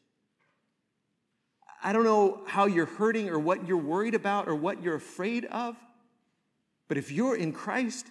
I 1.82 1.92
don't 1.92 2.04
know 2.04 2.42
how 2.46 2.66
you're 2.66 2.86
hurting 2.86 3.28
or 3.28 3.38
what 3.38 3.66
you're 3.66 3.76
worried 3.76 4.14
about 4.14 4.48
or 4.48 4.54
what 4.54 4.82
you're 4.82 4.94
afraid 4.94 5.44
of, 5.46 5.76
but 6.88 6.96
if 6.96 7.10
you're 7.10 7.36
in 7.36 7.52
Christ, 7.52 8.06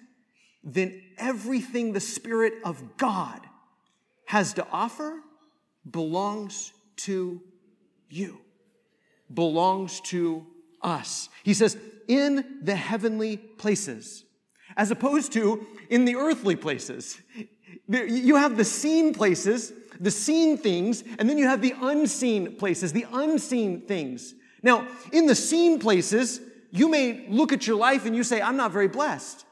then 0.63 1.01
everything 1.17 1.93
the 1.93 1.99
Spirit 1.99 2.53
of 2.65 2.97
God 2.97 3.41
has 4.25 4.53
to 4.53 4.67
offer 4.71 5.21
belongs 5.89 6.73
to 6.97 7.41
you, 8.09 8.39
belongs 9.33 10.01
to 10.01 10.45
us. 10.81 11.29
He 11.43 11.53
says, 11.53 11.77
in 12.07 12.59
the 12.61 12.75
heavenly 12.75 13.37
places, 13.37 14.25
as 14.75 14.91
opposed 14.91 15.33
to 15.33 15.65
in 15.89 16.05
the 16.05 16.15
earthly 16.15 16.55
places. 16.55 17.19
You 17.87 18.35
have 18.35 18.57
the 18.57 18.65
seen 18.65 19.13
places 19.13 19.73
the 20.01 20.12
seen 20.12 20.58
things, 20.58 21.03
and 21.20 21.29
then 21.29 21.38
you 21.38 21.48
have 21.48 21.62
the 21.62 21.75
unseen 21.79 22.55
places, 22.58 22.91
the 22.91 23.05
unseen 23.13 23.81
things. 23.81 24.34
Now, 24.63 24.88
in 25.13 25.27
the 25.27 25.36
seen 25.36 25.79
places, 25.79 26.41
you 26.72 26.89
may 26.89 27.27
look 27.29 27.53
at 27.53 27.67
your 27.67 27.77
life 27.77 28.05
and 28.05 28.15
you 28.15 28.24
say, 28.24 28.41
I'm 28.41 28.58
not 28.58 28.72
very 28.72 28.88
blessed. 28.88 29.46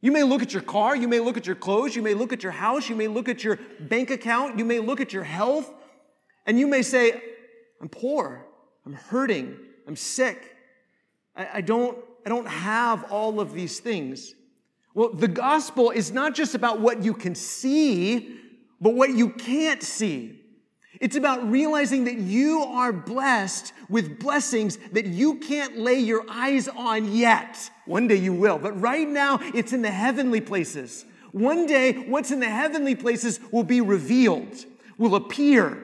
You 0.00 0.10
may 0.10 0.22
look 0.22 0.40
at 0.40 0.54
your 0.54 0.62
car, 0.62 0.96
you 0.96 1.06
may 1.06 1.20
look 1.20 1.36
at 1.36 1.46
your 1.46 1.54
clothes, 1.54 1.94
you 1.94 2.00
may 2.00 2.14
look 2.14 2.32
at 2.32 2.42
your 2.42 2.52
house, 2.52 2.88
you 2.88 2.96
may 2.96 3.08
look 3.08 3.28
at 3.28 3.44
your 3.44 3.58
bank 3.78 4.10
account, 4.10 4.58
you 4.58 4.64
may 4.64 4.78
look 4.78 5.00
at 5.00 5.12
your 5.12 5.24
health, 5.24 5.70
and 6.46 6.58
you 6.58 6.66
may 6.66 6.80
say, 6.80 7.20
I'm 7.82 7.90
poor, 7.90 8.46
I'm 8.86 8.94
hurting, 8.94 9.54
I'm 9.86 9.96
sick, 9.96 10.56
I, 11.36 11.48
I 11.54 11.60
don't, 11.60 11.98
I 12.24 12.30
don't 12.30 12.48
have 12.48 13.04
all 13.12 13.40
of 13.40 13.52
these 13.52 13.80
things. 13.80 14.34
Well, 14.94 15.10
the 15.10 15.28
gospel 15.28 15.90
is 15.90 16.10
not 16.10 16.34
just 16.34 16.54
about 16.54 16.80
what 16.80 17.04
you 17.04 17.12
can 17.12 17.34
see, 17.34 18.38
but 18.80 18.94
what 18.94 19.10
you 19.10 19.30
can't 19.30 19.82
see. 19.82 20.40
It's 21.00 21.16
about 21.16 21.50
realizing 21.50 22.04
that 22.04 22.18
you 22.18 22.60
are 22.62 22.92
blessed 22.92 23.72
with 23.88 24.18
blessings 24.18 24.78
that 24.92 25.06
you 25.06 25.36
can't 25.36 25.78
lay 25.78 25.98
your 25.98 26.24
eyes 26.28 26.68
on 26.68 27.12
yet. 27.12 27.70
One 27.86 28.06
day 28.06 28.16
you 28.16 28.32
will, 28.32 28.58
but 28.58 28.78
right 28.80 29.08
now 29.08 29.38
it's 29.54 29.72
in 29.72 29.82
the 29.82 29.90
heavenly 29.90 30.40
places. 30.40 31.04
One 31.32 31.66
day, 31.66 31.92
what's 31.92 32.32
in 32.32 32.40
the 32.40 32.50
heavenly 32.50 32.96
places 32.96 33.38
will 33.52 33.62
be 33.62 33.80
revealed, 33.80 34.64
will 34.98 35.14
appear. 35.14 35.80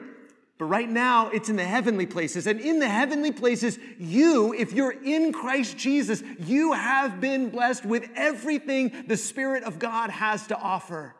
But 0.57 0.65
right 0.65 0.89
now, 0.89 1.29
it's 1.29 1.49
in 1.49 1.55
the 1.55 1.63
heavenly 1.63 2.05
places. 2.05 2.47
And 2.47 2.59
in 2.59 2.79
the 2.79 2.89
heavenly 2.89 3.31
places, 3.31 3.77
you, 3.99 4.53
if 4.53 4.73
you're 4.73 4.91
in 5.03 5.31
Christ 5.31 5.77
Jesus, 5.77 6.23
you 6.39 6.73
have 6.73 7.21
been 7.21 7.49
blessed 7.49 7.85
with 7.85 8.09
everything 8.15 9.05
the 9.07 9.17
Spirit 9.17 9.63
of 9.63 9.79
God 9.79 10.09
has 10.09 10.47
to 10.47 10.57
offer 10.57 11.15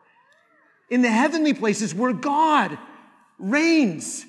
in 0.90 1.02
the 1.02 1.10
heavenly 1.10 1.54
places 1.54 1.94
where 1.94 2.12
God 2.12 2.78
reigns, 3.38 4.24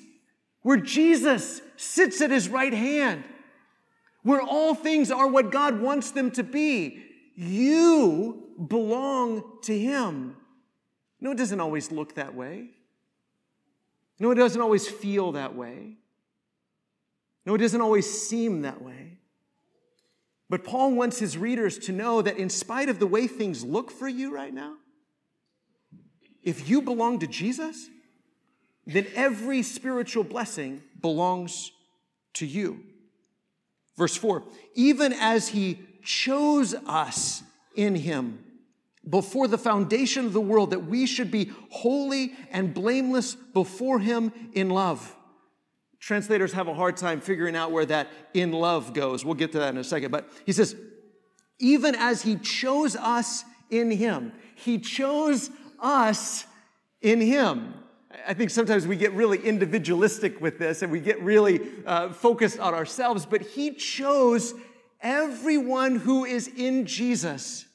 where 0.62 0.76
Jesus 0.76 1.60
sits 1.76 2.20
at 2.20 2.30
his 2.30 2.48
right 2.48 2.72
hand, 2.72 3.24
where 4.22 4.42
all 4.42 4.74
things 4.74 5.10
are 5.10 5.26
what 5.26 5.50
God 5.50 5.80
wants 5.80 6.10
them 6.10 6.30
to 6.32 6.42
be. 6.42 7.02
You 7.34 8.48
belong 8.68 9.42
to 9.62 9.78
him. 9.78 10.36
No, 11.20 11.32
it 11.32 11.38
doesn't 11.38 11.60
always 11.60 11.90
look 11.90 12.14
that 12.16 12.34
way. 12.34 12.68
No, 14.18 14.30
it 14.30 14.34
doesn't 14.34 14.60
always 14.60 14.86
feel 14.86 15.32
that 15.32 15.54
way. 15.54 15.96
No, 17.46 17.54
it 17.54 17.58
doesn't 17.58 17.80
always 17.80 18.06
seem 18.28 18.62
that 18.62 18.82
way. 18.82 19.16
But 20.50 20.64
Paul 20.64 20.92
wants 20.92 21.18
his 21.18 21.38
readers 21.38 21.78
to 21.80 21.92
know 21.92 22.20
that 22.20 22.36
in 22.36 22.50
spite 22.50 22.88
of 22.88 22.98
the 22.98 23.06
way 23.06 23.26
things 23.26 23.64
look 23.64 23.90
for 23.90 24.08
you 24.08 24.34
right 24.34 24.52
now, 24.52 24.74
if 26.42 26.68
you 26.68 26.82
belong 26.82 27.18
to 27.20 27.26
Jesus, 27.26 27.88
then 28.86 29.06
every 29.14 29.62
spiritual 29.62 30.24
blessing 30.24 30.82
belongs 31.00 31.72
to 32.34 32.46
you. 32.46 32.80
Verse 33.96 34.16
4 34.16 34.42
even 34.74 35.12
as 35.12 35.48
he 35.48 35.78
chose 36.02 36.74
us 36.86 37.42
in 37.76 37.94
him 37.94 38.42
before 39.08 39.48
the 39.48 39.58
foundation 39.58 40.26
of 40.26 40.32
the 40.32 40.40
world, 40.40 40.70
that 40.70 40.84
we 40.84 41.06
should 41.06 41.30
be 41.30 41.50
holy 41.70 42.32
and 42.50 42.74
blameless 42.74 43.34
before 43.34 43.98
him 43.98 44.32
in 44.52 44.68
love. 44.70 45.16
Translators 45.98 46.52
have 46.52 46.68
a 46.68 46.74
hard 46.74 46.96
time 46.96 47.20
figuring 47.20 47.56
out 47.56 47.72
where 47.72 47.86
that 47.86 48.08
in 48.34 48.52
love 48.52 48.94
goes. 48.94 49.24
We'll 49.24 49.34
get 49.34 49.52
to 49.52 49.58
that 49.58 49.70
in 49.70 49.78
a 49.78 49.84
second. 49.84 50.10
But 50.10 50.30
he 50.44 50.52
says, 50.52 50.76
even 51.58 51.94
as 51.94 52.22
he 52.22 52.36
chose 52.36 52.96
us 52.96 53.44
in 53.70 53.90
him, 53.90 54.32
he 54.54 54.78
chose 54.78 55.50
us 55.80 56.46
in 57.00 57.20
Him. 57.20 57.74
I 58.26 58.34
think 58.34 58.50
sometimes 58.50 58.86
we 58.86 58.96
get 58.96 59.12
really 59.12 59.38
individualistic 59.38 60.40
with 60.40 60.58
this 60.58 60.82
and 60.82 60.90
we 60.90 61.00
get 61.00 61.22
really 61.22 61.60
uh, 61.86 62.12
focused 62.12 62.58
on 62.58 62.74
ourselves, 62.74 63.24
but 63.24 63.40
He 63.40 63.72
chose 63.74 64.54
everyone 65.00 65.96
who 65.96 66.24
is 66.24 66.48
in 66.48 66.86
Jesus. 66.86 67.66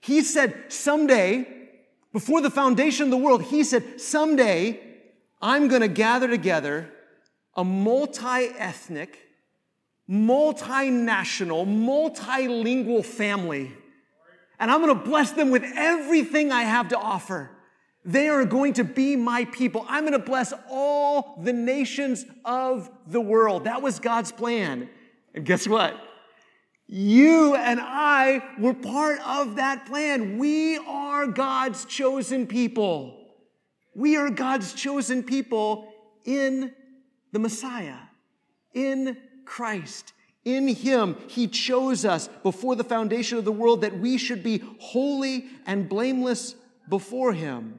He 0.00 0.22
said, 0.22 0.54
someday, 0.68 1.46
before 2.12 2.40
the 2.40 2.50
foundation 2.50 3.04
of 3.04 3.10
the 3.10 3.16
world, 3.16 3.42
He 3.42 3.64
said, 3.64 4.00
someday 4.00 4.80
I'm 5.40 5.68
going 5.68 5.82
to 5.82 5.88
gather 5.88 6.28
together 6.28 6.88
a 7.54 7.64
multi 7.64 8.46
ethnic, 8.56 9.18
multinational, 10.08 11.66
multilingual 11.66 13.04
family. 13.04 13.72
And 14.62 14.70
I'm 14.70 14.80
going 14.80 14.96
to 14.96 15.04
bless 15.04 15.32
them 15.32 15.50
with 15.50 15.64
everything 15.74 16.52
I 16.52 16.62
have 16.62 16.90
to 16.90 16.96
offer. 16.96 17.50
They 18.04 18.28
are 18.28 18.44
going 18.44 18.74
to 18.74 18.84
be 18.84 19.16
my 19.16 19.44
people. 19.46 19.84
I'm 19.88 20.04
going 20.04 20.12
to 20.12 20.20
bless 20.20 20.54
all 20.70 21.36
the 21.42 21.52
nations 21.52 22.24
of 22.44 22.88
the 23.08 23.20
world. 23.20 23.64
That 23.64 23.82
was 23.82 23.98
God's 23.98 24.30
plan. 24.30 24.88
And 25.34 25.44
guess 25.44 25.66
what? 25.66 25.96
You 26.86 27.56
and 27.56 27.80
I 27.82 28.40
were 28.56 28.72
part 28.72 29.18
of 29.26 29.56
that 29.56 29.86
plan. 29.86 30.38
We 30.38 30.78
are 30.78 31.26
God's 31.26 31.84
chosen 31.84 32.46
people. 32.46 33.18
We 33.96 34.16
are 34.16 34.30
God's 34.30 34.74
chosen 34.74 35.24
people 35.24 35.92
in 36.24 36.72
the 37.32 37.40
Messiah, 37.40 37.98
in 38.74 39.16
Christ. 39.44 40.12
In 40.44 40.68
Him, 40.68 41.16
He 41.28 41.46
chose 41.46 42.04
us 42.04 42.28
before 42.42 42.74
the 42.74 42.84
foundation 42.84 43.38
of 43.38 43.44
the 43.44 43.52
world 43.52 43.82
that 43.82 43.98
we 43.98 44.18
should 44.18 44.42
be 44.42 44.62
holy 44.78 45.46
and 45.66 45.88
blameless 45.88 46.56
before 46.88 47.32
Him. 47.32 47.78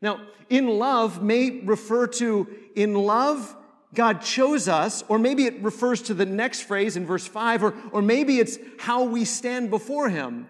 Now, 0.00 0.20
in 0.50 0.68
love 0.68 1.22
may 1.22 1.60
refer 1.60 2.06
to 2.08 2.48
in 2.74 2.94
love, 2.94 3.56
God 3.94 4.22
chose 4.22 4.68
us, 4.68 5.04
or 5.08 5.18
maybe 5.18 5.44
it 5.44 5.62
refers 5.62 6.02
to 6.02 6.14
the 6.14 6.26
next 6.26 6.62
phrase 6.62 6.96
in 6.96 7.06
verse 7.06 7.26
5, 7.26 7.64
or, 7.64 7.74
or 7.92 8.02
maybe 8.02 8.38
it's 8.38 8.58
how 8.78 9.04
we 9.04 9.24
stand 9.24 9.70
before 9.70 10.08
Him. 10.08 10.48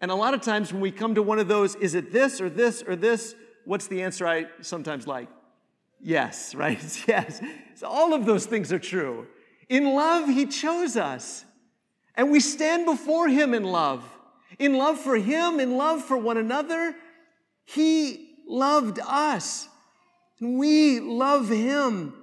And 0.00 0.10
a 0.10 0.14
lot 0.14 0.34
of 0.34 0.40
times 0.40 0.72
when 0.72 0.80
we 0.80 0.90
come 0.90 1.14
to 1.14 1.22
one 1.22 1.38
of 1.38 1.48
those, 1.48 1.74
is 1.76 1.94
it 1.94 2.12
this 2.12 2.40
or 2.40 2.48
this 2.48 2.82
or 2.82 2.96
this? 2.96 3.34
What's 3.64 3.88
the 3.88 4.02
answer 4.02 4.26
I 4.26 4.46
sometimes 4.60 5.06
like? 5.06 5.28
Yes, 6.00 6.54
right? 6.54 7.04
yes. 7.08 7.40
So 7.74 7.86
all 7.86 8.14
of 8.14 8.24
those 8.26 8.46
things 8.46 8.72
are 8.72 8.78
true. 8.78 9.26
In 9.68 9.94
love, 9.94 10.28
He 10.28 10.46
chose 10.46 10.96
us. 10.96 11.44
And 12.14 12.30
we 12.30 12.40
stand 12.40 12.86
before 12.86 13.28
Him 13.28 13.54
in 13.54 13.64
love. 13.64 14.04
In 14.58 14.76
love 14.76 14.98
for 14.98 15.16
Him, 15.16 15.60
in 15.60 15.76
love 15.76 16.02
for 16.02 16.16
one 16.16 16.36
another. 16.36 16.94
He 17.64 18.36
loved 18.46 18.98
us. 18.98 19.68
And 20.40 20.58
we 20.58 21.00
love 21.00 21.48
Him. 21.48 22.14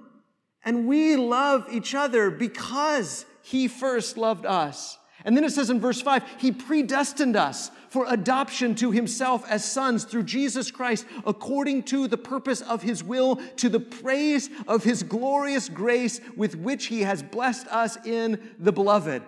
And 0.64 0.88
we 0.88 1.16
love 1.16 1.66
each 1.70 1.94
other 1.94 2.30
because 2.30 3.24
He 3.42 3.68
first 3.68 4.16
loved 4.16 4.44
us. 4.44 4.98
And 5.26 5.36
then 5.36 5.42
it 5.42 5.50
says 5.50 5.70
in 5.70 5.80
verse 5.80 6.00
5, 6.00 6.22
He 6.38 6.52
predestined 6.52 7.36
us 7.36 7.72
for 7.88 8.06
adoption 8.08 8.76
to 8.76 8.92
Himself 8.92 9.44
as 9.50 9.64
sons 9.64 10.04
through 10.04 10.22
Jesus 10.22 10.70
Christ, 10.70 11.04
according 11.26 11.82
to 11.84 12.06
the 12.06 12.16
purpose 12.16 12.60
of 12.60 12.82
His 12.82 13.02
will, 13.02 13.36
to 13.56 13.68
the 13.68 13.80
praise 13.80 14.48
of 14.68 14.84
His 14.84 15.02
glorious 15.02 15.68
grace 15.68 16.20
with 16.36 16.56
which 16.56 16.86
He 16.86 17.00
has 17.00 17.24
blessed 17.24 17.66
us 17.66 17.98
in 18.06 18.54
the 18.60 18.72
beloved. 18.72 19.20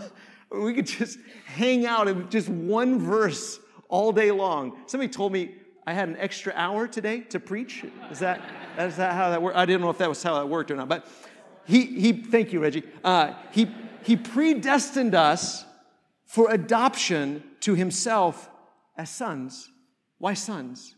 we 0.50 0.72
could 0.72 0.86
just 0.86 1.18
hang 1.44 1.84
out 1.84 2.08
in 2.08 2.30
just 2.30 2.48
one 2.48 2.98
verse 2.98 3.60
all 3.90 4.10
day 4.10 4.30
long. 4.30 4.78
Somebody 4.86 5.12
told 5.12 5.32
me 5.32 5.54
I 5.86 5.92
had 5.92 6.08
an 6.08 6.16
extra 6.16 6.54
hour 6.56 6.88
today 6.88 7.20
to 7.20 7.38
preach. 7.38 7.84
Is 8.10 8.20
that, 8.20 8.40
is 8.78 8.96
that 8.96 9.12
how 9.12 9.28
that 9.28 9.42
worked? 9.42 9.58
I 9.58 9.66
didn't 9.66 9.82
know 9.82 9.90
if 9.90 9.98
that 9.98 10.08
was 10.08 10.22
how 10.22 10.34
that 10.36 10.48
worked 10.48 10.70
or 10.70 10.76
not. 10.76 10.88
But 10.88 11.06
he, 11.66 11.84
he 11.84 12.12
thank 12.12 12.54
you, 12.54 12.60
Reggie. 12.60 12.84
Uh, 13.04 13.34
he, 13.50 13.68
he 14.04 14.16
predestined 14.16 15.14
us 15.14 15.64
for 16.26 16.50
adoption 16.50 17.42
to 17.60 17.74
himself 17.74 18.50
as 18.96 19.10
sons. 19.10 19.70
Why 20.18 20.34
sons? 20.34 20.94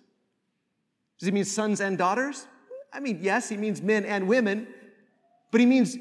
Does 1.19 1.27
he 1.27 1.33
mean 1.33 1.45
sons 1.45 1.81
and 1.81 1.97
daughters? 1.97 2.47
I 2.93 3.01
mean, 3.01 3.19
yes, 3.23 3.49
he 3.49 3.57
means 3.57 3.83
men 3.83 4.05
and 4.05 4.29
women, 4.29 4.67
but 5.51 5.61
he 5.61 5.67
means 5.67 5.97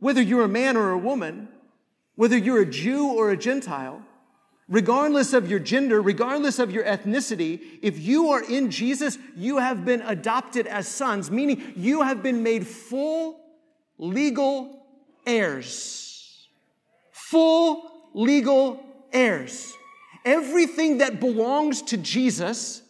whether 0.00 0.20
you're 0.20 0.44
a 0.44 0.48
man 0.48 0.76
or 0.76 0.90
a 0.90 0.98
woman, 0.98 1.48
whether 2.16 2.36
you're 2.36 2.60
a 2.60 2.66
Jew 2.66 3.08
or 3.08 3.30
a 3.30 3.36
Gentile, 3.36 4.02
regardless 4.68 5.32
of 5.32 5.48
your 5.48 5.58
gender, 5.58 6.00
regardless 6.00 6.58
of 6.58 6.70
your 6.70 6.84
ethnicity, 6.84 7.78
if 7.82 7.98
you 7.98 8.30
are 8.30 8.42
in 8.42 8.70
Jesus, 8.70 9.18
you 9.36 9.58
have 9.58 9.84
been 9.84 10.02
adopted 10.02 10.66
as 10.66 10.86
sons, 10.88 11.30
meaning 11.30 11.72
you 11.76 12.02
have 12.02 12.22
been 12.22 12.42
made 12.42 12.66
full 12.66 13.40
legal 13.98 14.84
heirs. 15.26 16.13
Full 17.34 17.90
legal 18.12 18.80
heirs. 19.12 19.74
Everything 20.24 20.98
that 20.98 21.18
belongs 21.18 21.82
to 21.82 21.96
Jesus, 21.96 22.80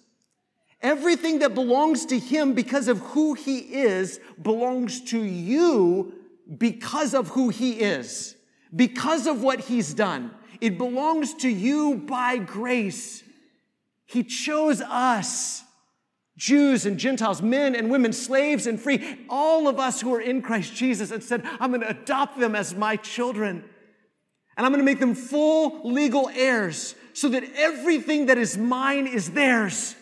everything 0.83 1.39
that 1.39 1.55
belongs 1.55 2.05
to 2.05 2.19
Him 2.19 2.53
because 2.53 2.89
of 2.89 2.99
who 2.99 3.33
He 3.33 3.61
is, 3.61 4.21
belongs 4.43 5.01
to 5.13 5.19
you 5.19 6.13
because 6.59 7.15
of 7.15 7.29
who 7.29 7.49
He 7.49 7.81
is, 7.81 8.37
because 8.77 9.27
of 9.27 9.43
what 9.43 9.61
He's 9.61 9.95
done. 9.95 10.31
It 10.61 10.77
belongs 10.77 11.33
to 11.37 11.49
you 11.49 11.95
by 11.95 12.37
grace. 12.37 13.23
He 14.05 14.23
chose 14.25 14.83
us, 14.83 15.65
Jews 16.37 16.85
and 16.85 16.99
Gentiles, 16.99 17.41
men 17.41 17.75
and 17.75 17.91
women, 17.91 18.13
slaves 18.13 18.67
and 18.67 18.79
free, 18.79 19.25
all 19.31 19.69
of 19.69 19.81
us 19.81 20.03
who 20.03 20.13
are 20.13 20.21
in 20.21 20.43
Christ 20.43 20.75
Jesus, 20.75 21.11
and 21.11 21.25
said, 21.25 21.43
I'm 21.59 21.71
going 21.71 21.81
to 21.81 21.89
adopt 21.89 22.39
them 22.39 22.55
as 22.55 22.75
my 22.75 22.97
children. 22.97 23.65
And 24.57 24.65
I'm 24.65 24.73
going 24.73 24.81
to 24.81 24.85
make 24.85 25.01
them 25.01 25.15
full 25.15 25.81
legal 25.85 26.29
heirs 26.29 26.95
so 27.13 27.29
that 27.29 27.45
everything 27.55 28.27
that 28.27 28.39
is 28.39 28.57
mine 28.57 29.07
is 29.07 29.31
theirs. 29.31 29.95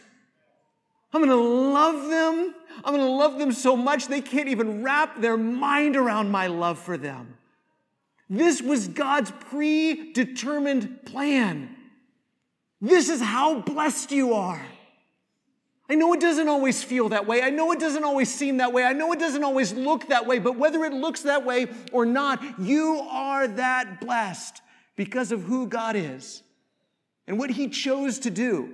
I'm 1.13 1.21
going 1.21 1.31
to 1.31 1.37
love 1.37 2.09
them. 2.09 2.55
I'm 2.85 2.95
going 2.95 3.07
to 3.07 3.13
love 3.13 3.39
them 3.39 3.53
so 3.53 3.77
much 3.77 4.09
they 4.09 4.21
can't 4.21 4.49
even 4.49 4.83
wrap 4.83 5.21
their 5.21 5.37
mind 5.37 5.97
around 5.97 6.31
my 6.31 6.47
love 6.47 6.79
for 6.79 6.97
them. 6.97 7.37
This 8.31 8.63
was 8.63 8.89
God's 8.89 9.31
predetermined 9.31 11.05
plan. 11.05 11.77
This 12.81 13.11
is 13.11 13.21
how 13.21 13.61
blessed 13.61 14.11
you 14.11 14.33
are. 14.33 14.65
I 15.91 15.95
know 15.95 16.13
it 16.15 16.21
doesn't 16.21 16.49
always 16.49 16.83
feel 16.83 17.11
that 17.11 17.27
way. 17.27 17.43
I 17.43 17.51
know 17.51 17.73
it 17.73 17.81
doesn't 17.81 18.05
always 18.05 18.33
seem 18.33 18.59
that 18.59 18.73
way. 18.73 18.85
I 18.85 18.93
know 18.93 19.13
it 19.13 19.19
doesn't 19.19 19.45
always 19.45 19.73
look 19.73 20.09
that 20.09 20.27
way, 20.27 20.39
but 20.39 20.57
whether 20.57 20.85
it 20.85 20.93
looks 20.93 21.23
that 21.23 21.45
way 21.45 21.67
or 21.93 22.07
not, 22.07 22.43
you 22.59 23.07
are 23.11 23.47
that 23.49 24.01
blessed 24.01 24.63
because 24.97 25.33
of 25.33 25.43
who 25.43 25.67
God 25.67 25.97
is 25.97 26.43
and 27.27 27.39
what 27.39 27.51
He 27.51 27.69
chose 27.69 28.19
to 28.21 28.31
do 28.31 28.73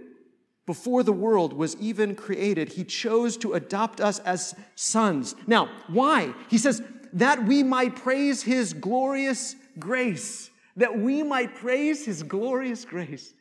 before 0.67 1.03
the 1.03 1.13
world 1.13 1.55
was 1.55 1.77
even 1.77 2.15
created. 2.15 2.69
He 2.75 2.85
chose 2.85 3.37
to 3.39 3.55
adopt 3.55 4.01
us 4.01 4.19
as 4.21 4.55
sons. 4.75 5.35
Now, 5.47 5.71
why? 5.89 6.35
He 6.51 6.59
says, 6.59 6.83
that 7.15 7.45
we 7.45 7.63
might 7.63 7.97
praise 7.97 8.43
his 8.43 8.75
glorious 8.75 9.57
grace. 9.79 10.51
That 10.77 10.99
we 10.99 11.23
might 11.23 11.57
praise 11.57 12.05
his 12.05 12.23
glorious 12.23 12.85
grace. 12.85 13.33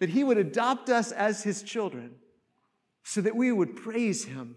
That 0.00 0.10
he 0.10 0.24
would 0.24 0.38
adopt 0.38 0.90
us 0.90 1.12
as 1.12 1.42
his 1.42 1.62
children 1.62 2.16
so 3.02 3.20
that 3.20 3.36
we 3.36 3.52
would 3.52 3.76
praise 3.76 4.24
him. 4.24 4.56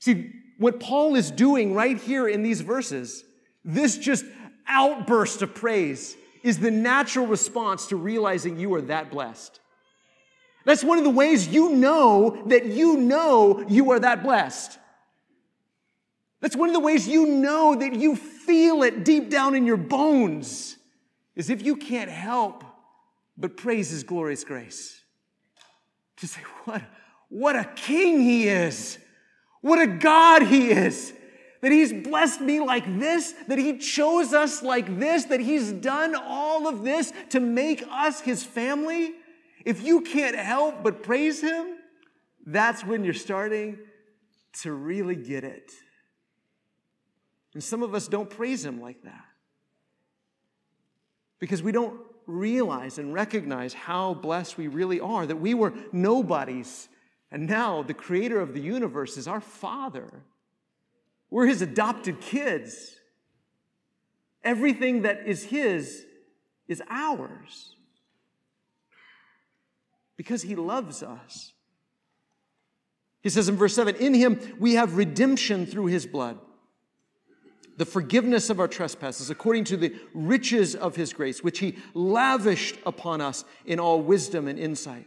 See, 0.00 0.32
what 0.58 0.80
Paul 0.80 1.14
is 1.14 1.30
doing 1.30 1.74
right 1.74 1.96
here 1.96 2.28
in 2.28 2.42
these 2.42 2.60
verses, 2.60 3.24
this 3.64 3.96
just 3.98 4.24
outburst 4.66 5.42
of 5.42 5.54
praise 5.54 6.16
is 6.42 6.58
the 6.58 6.70
natural 6.70 7.26
response 7.26 7.86
to 7.88 7.96
realizing 7.96 8.58
you 8.58 8.74
are 8.74 8.82
that 8.82 9.10
blessed. 9.10 9.60
That's 10.64 10.84
one 10.84 10.98
of 10.98 11.04
the 11.04 11.10
ways 11.10 11.48
you 11.48 11.70
know 11.70 12.42
that 12.46 12.66
you 12.66 12.96
know 12.98 13.64
you 13.68 13.90
are 13.92 14.00
that 14.00 14.22
blessed. 14.22 14.78
That's 16.40 16.56
one 16.56 16.68
of 16.68 16.74
the 16.74 16.80
ways 16.80 17.08
you 17.08 17.26
know 17.26 17.74
that 17.74 17.94
you 17.94 18.14
feel 18.14 18.82
it 18.82 19.04
deep 19.04 19.30
down 19.30 19.54
in 19.54 19.66
your 19.66 19.76
bones, 19.76 20.76
is 21.34 21.50
if 21.50 21.62
you 21.62 21.76
can't 21.76 22.10
help 22.10 22.64
but 23.36 23.56
praise 23.56 23.90
His 23.90 24.02
glorious 24.02 24.44
grace. 24.44 25.00
To 26.18 26.26
say, 26.26 26.40
what, 26.64 26.82
what 27.28 27.56
a 27.56 27.64
king 27.64 28.20
He 28.20 28.48
is! 28.48 28.98
What 29.60 29.80
a 29.80 29.86
God 29.86 30.42
He 30.42 30.70
is! 30.70 31.12
That 31.60 31.72
He's 31.72 31.92
blessed 31.92 32.40
me 32.40 32.60
like 32.60 32.98
this, 32.98 33.34
that 33.48 33.58
He 33.58 33.78
chose 33.78 34.32
us 34.32 34.62
like 34.62 34.98
this, 34.98 35.24
that 35.24 35.40
He's 35.40 35.72
done 35.72 36.14
all 36.14 36.68
of 36.68 36.84
this 36.84 37.12
to 37.30 37.40
make 37.40 37.84
us 37.90 38.20
His 38.20 38.44
family. 38.44 39.12
If 39.64 39.82
you 39.82 40.02
can't 40.02 40.36
help 40.36 40.82
but 40.82 41.02
praise 41.02 41.40
Him, 41.40 41.76
that's 42.46 42.84
when 42.84 43.04
you're 43.04 43.14
starting 43.14 43.78
to 44.62 44.72
really 44.72 45.16
get 45.16 45.44
it. 45.44 45.70
And 47.54 47.62
some 47.62 47.82
of 47.82 47.94
us 47.94 48.08
don't 48.08 48.30
praise 48.30 48.64
Him 48.64 48.80
like 48.80 49.02
that 49.02 49.24
because 51.38 51.62
we 51.62 51.72
don't 51.72 52.00
realize 52.26 52.98
and 52.98 53.12
recognize 53.12 53.72
how 53.72 54.14
blessed 54.14 54.58
we 54.58 54.68
really 54.68 55.00
are, 55.00 55.26
that 55.26 55.36
we 55.36 55.54
were 55.54 55.72
nobodies. 55.92 56.88
And 57.30 57.46
now 57.46 57.82
the 57.82 57.94
creator 57.94 58.40
of 58.40 58.54
the 58.54 58.60
universe 58.60 59.16
is 59.16 59.28
our 59.28 59.40
Father. 59.40 60.22
We're 61.30 61.46
His 61.46 61.62
adopted 61.62 62.20
kids. 62.20 62.94
Everything 64.42 65.02
that 65.02 65.26
is 65.26 65.44
His 65.44 66.06
is 66.68 66.82
ours 66.88 67.74
because 70.16 70.42
He 70.42 70.54
loves 70.54 71.02
us. 71.02 71.52
He 73.22 73.28
says 73.28 73.48
in 73.48 73.56
verse 73.56 73.74
7 73.74 73.96
In 73.96 74.14
Him 74.14 74.40
we 74.58 74.74
have 74.74 74.96
redemption 74.96 75.66
through 75.66 75.86
His 75.86 76.06
blood, 76.06 76.38
the 77.76 77.84
forgiveness 77.84 78.48
of 78.48 78.58
our 78.58 78.68
trespasses 78.68 79.28
according 79.28 79.64
to 79.64 79.76
the 79.76 79.94
riches 80.14 80.74
of 80.74 80.96
his 80.96 81.12
grace, 81.12 81.44
which 81.44 81.60
he 81.60 81.76
lavished 81.94 82.76
upon 82.84 83.20
us 83.20 83.44
in 83.64 83.78
all 83.78 84.02
wisdom 84.02 84.48
and 84.48 84.58
insight. 84.58 85.06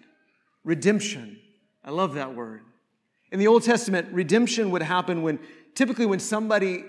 Redemption. 0.63 1.39
I 1.83 1.91
love 1.91 2.13
that 2.15 2.35
word. 2.35 2.61
In 3.31 3.39
the 3.39 3.47
Old 3.47 3.63
Testament, 3.63 4.09
redemption 4.11 4.71
would 4.71 4.81
happen 4.81 5.21
when 5.21 5.39
typically 5.73 6.05
when 6.05 6.19
somebody 6.19 6.83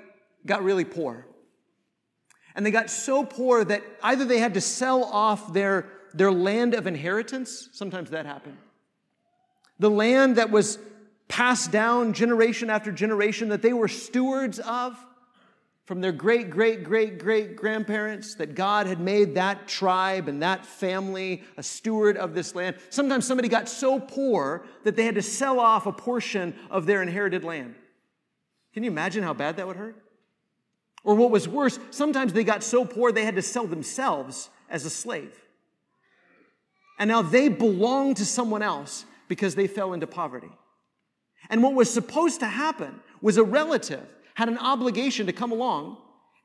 got 0.45 0.63
really 0.63 0.85
poor. 0.85 1.27
And 2.55 2.67
they 2.67 2.71
got 2.71 2.91
so 2.91 3.25
poor 3.25 3.65
that 3.65 3.83
either 4.03 4.25
they 4.25 4.39
had 4.39 4.55
to 4.55 4.61
sell 4.61 5.05
off 5.05 5.53
their, 5.53 5.89
their 6.13 6.31
land 6.31 6.75
of 6.75 6.87
inheritance, 6.87 7.69
sometimes 7.73 8.11
that 8.11 8.27
happened. 8.27 8.59
The 9.79 9.91
land 9.91 10.37
that 10.37 10.51
was 10.51 10.79
passed 11.29 11.71
down 11.71 12.13
generation 12.13 12.69
after 12.69 12.93
generation 12.93 13.49
that 13.49 13.63
they 13.63 13.73
were 13.73 13.89
stewards 13.89 14.59
of 14.59 15.03
from 15.93 16.01
their 16.01 16.11
great, 16.11 16.49
great, 16.49 16.85
great, 16.85 17.19
great 17.19 17.55
grandparents 17.55 18.37
that 18.37 18.55
God 18.55 18.87
had 18.87 18.99
made 18.99 19.35
that 19.35 19.69
tribe 19.69 20.27
and 20.27 20.41
that 20.41 20.65
family 20.65 21.43
a 21.59 21.63
steward 21.63 22.17
of 22.17 22.33
this 22.33 22.55
land. 22.55 22.77
Sometimes 22.89 23.27
somebody 23.27 23.47
got 23.47 23.69
so 23.69 24.01
poor 24.01 24.65
that 24.85 24.97
they 24.97 25.05
had 25.05 25.17
to 25.17 25.21
sell 25.21 25.61
off 25.61 25.85
a 25.85 25.93
portion 25.93 26.55
of 26.71 26.87
their 26.87 27.03
inherited 27.03 27.45
land. 27.45 27.75
Can 28.73 28.85
you 28.85 28.91
imagine 28.91 29.23
how 29.23 29.35
bad 29.35 29.59
that 29.59 29.67
would 29.67 29.77
hurt? 29.77 30.03
Or 31.05 31.15
what 31.15 31.31
was 31.31 31.47
worse, 31.47 31.79
sometimes 31.91 32.33
they 32.33 32.43
got 32.43 32.65
so 32.65 32.87
poor 32.87 33.13
they 33.13 33.27
had 33.27 33.37
to 33.37 33.43
sell 33.43 33.67
themselves 33.67 34.49
as 34.71 34.87
a 34.87 34.91
slave. 34.91 35.39
And 36.99 37.09
now 37.09 37.21
they 37.21 37.51
belong 37.51 38.15
to 38.15 38.25
someone 38.25 38.63
else 38.63 39.05
because 39.29 39.57
they 39.57 39.67
fell 39.67 39.93
into 39.93 40.07
poverty. 40.07 40.53
And 41.51 41.63
what 41.63 41.75
was 41.75 41.93
supposed 41.93 42.41
to 42.41 42.47
happen 42.47 42.99
was 43.21 43.37
a 43.37 43.45
relative 43.45 44.09
had 44.35 44.49
an 44.49 44.59
obligation 44.59 45.27
to 45.27 45.33
come 45.33 45.53
along, 45.53 45.99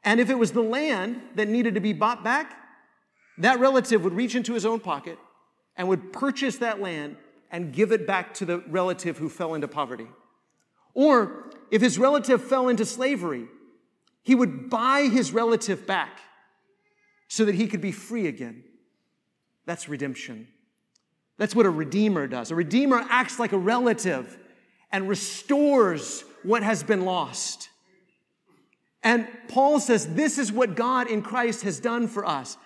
and 0.04 0.20
if 0.20 0.30
it 0.30 0.38
was 0.38 0.52
the 0.52 0.62
land 0.62 1.22
that 1.36 1.48
needed 1.48 1.76
to 1.76 1.82
be 1.82 1.94
bought 1.94 2.24
back, 2.24 2.58
that 3.38 3.60
relative 3.60 4.04
would 4.04 4.14
reach 4.14 4.36
into 4.36 4.54
his 4.54 4.66
own 4.66 4.80
pocket 4.80 5.18
and 5.76 5.88
would 5.88 6.12
purchase 6.12 6.58
that 6.58 6.82
land 6.82 7.18
and 7.52 7.74
give 7.74 7.92
it 7.92 8.08
back 8.08 8.34
to 8.36 8.46
the 8.46 8.60
relative 8.68 9.18
who 9.18 9.30
fell 9.30 9.54
into 9.54 9.68
poverty. 9.68 10.08
Or 10.94 11.52
if 11.72 11.82
his 11.82 12.00
relative 12.00 12.44
fell 12.44 12.68
into 12.68 12.86
slavery, 12.86 13.48
he 14.24 14.36
would 14.36 14.70
buy 14.70 15.04
his 15.04 15.32
relative 15.32 15.86
back 15.86 16.20
so 17.28 17.46
that 17.46 17.56
he 17.56 17.68
could 17.68 17.82
be 17.82 17.92
free 17.92 18.28
again. 18.28 18.64
That's 19.66 19.88
redemption. 19.88 20.48
That's 21.38 21.56
what 21.56 21.66
a 21.66 21.70
redeemer 21.70 22.26
does. 22.28 22.52
A 22.52 22.56
redeemer 22.56 23.06
acts 23.10 23.40
like 23.40 23.52
a 23.52 23.58
relative 23.58 24.38
and 24.92 25.08
restores 25.08 26.24
what 26.44 26.64
has 26.64 26.82
been 26.82 27.06
lost. 27.06 27.70
And 29.04 29.28
Paul 29.48 29.80
says 29.80 30.16
this 30.16 30.38
is 30.38 30.52
what 30.52 30.76
God 30.76 31.10
in 31.10 31.22
Christ 31.22 31.62
has 31.64 31.80
done 31.80 32.08
for 32.08 32.26
us. 32.26 32.58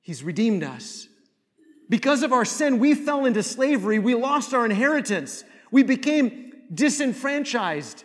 He's 0.00 0.22
redeemed 0.22 0.64
us. 0.64 1.08
Because 1.88 2.22
of 2.22 2.32
our 2.32 2.44
sin, 2.44 2.78
we 2.78 2.94
fell 2.94 3.26
into 3.26 3.42
slavery. 3.42 3.98
We 3.98 4.14
lost 4.14 4.54
our 4.54 4.64
inheritance. 4.64 5.44
We 5.70 5.82
became 5.82 6.52
disenfranchised. 6.72 8.04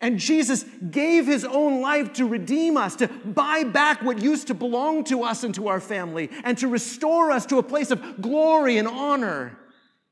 And 0.00 0.18
Jesus 0.18 0.64
gave 0.90 1.26
his 1.26 1.44
own 1.44 1.80
life 1.80 2.12
to 2.14 2.26
redeem 2.26 2.76
us, 2.76 2.96
to 2.96 3.08
buy 3.08 3.64
back 3.64 4.02
what 4.02 4.22
used 4.22 4.48
to 4.48 4.54
belong 4.54 5.04
to 5.04 5.22
us 5.22 5.42
and 5.42 5.54
to 5.54 5.68
our 5.68 5.80
family, 5.80 6.30
and 6.44 6.56
to 6.58 6.68
restore 6.68 7.30
us 7.30 7.46
to 7.46 7.58
a 7.58 7.62
place 7.62 7.90
of 7.90 8.20
glory 8.20 8.76
and 8.76 8.86
honor. 8.86 9.58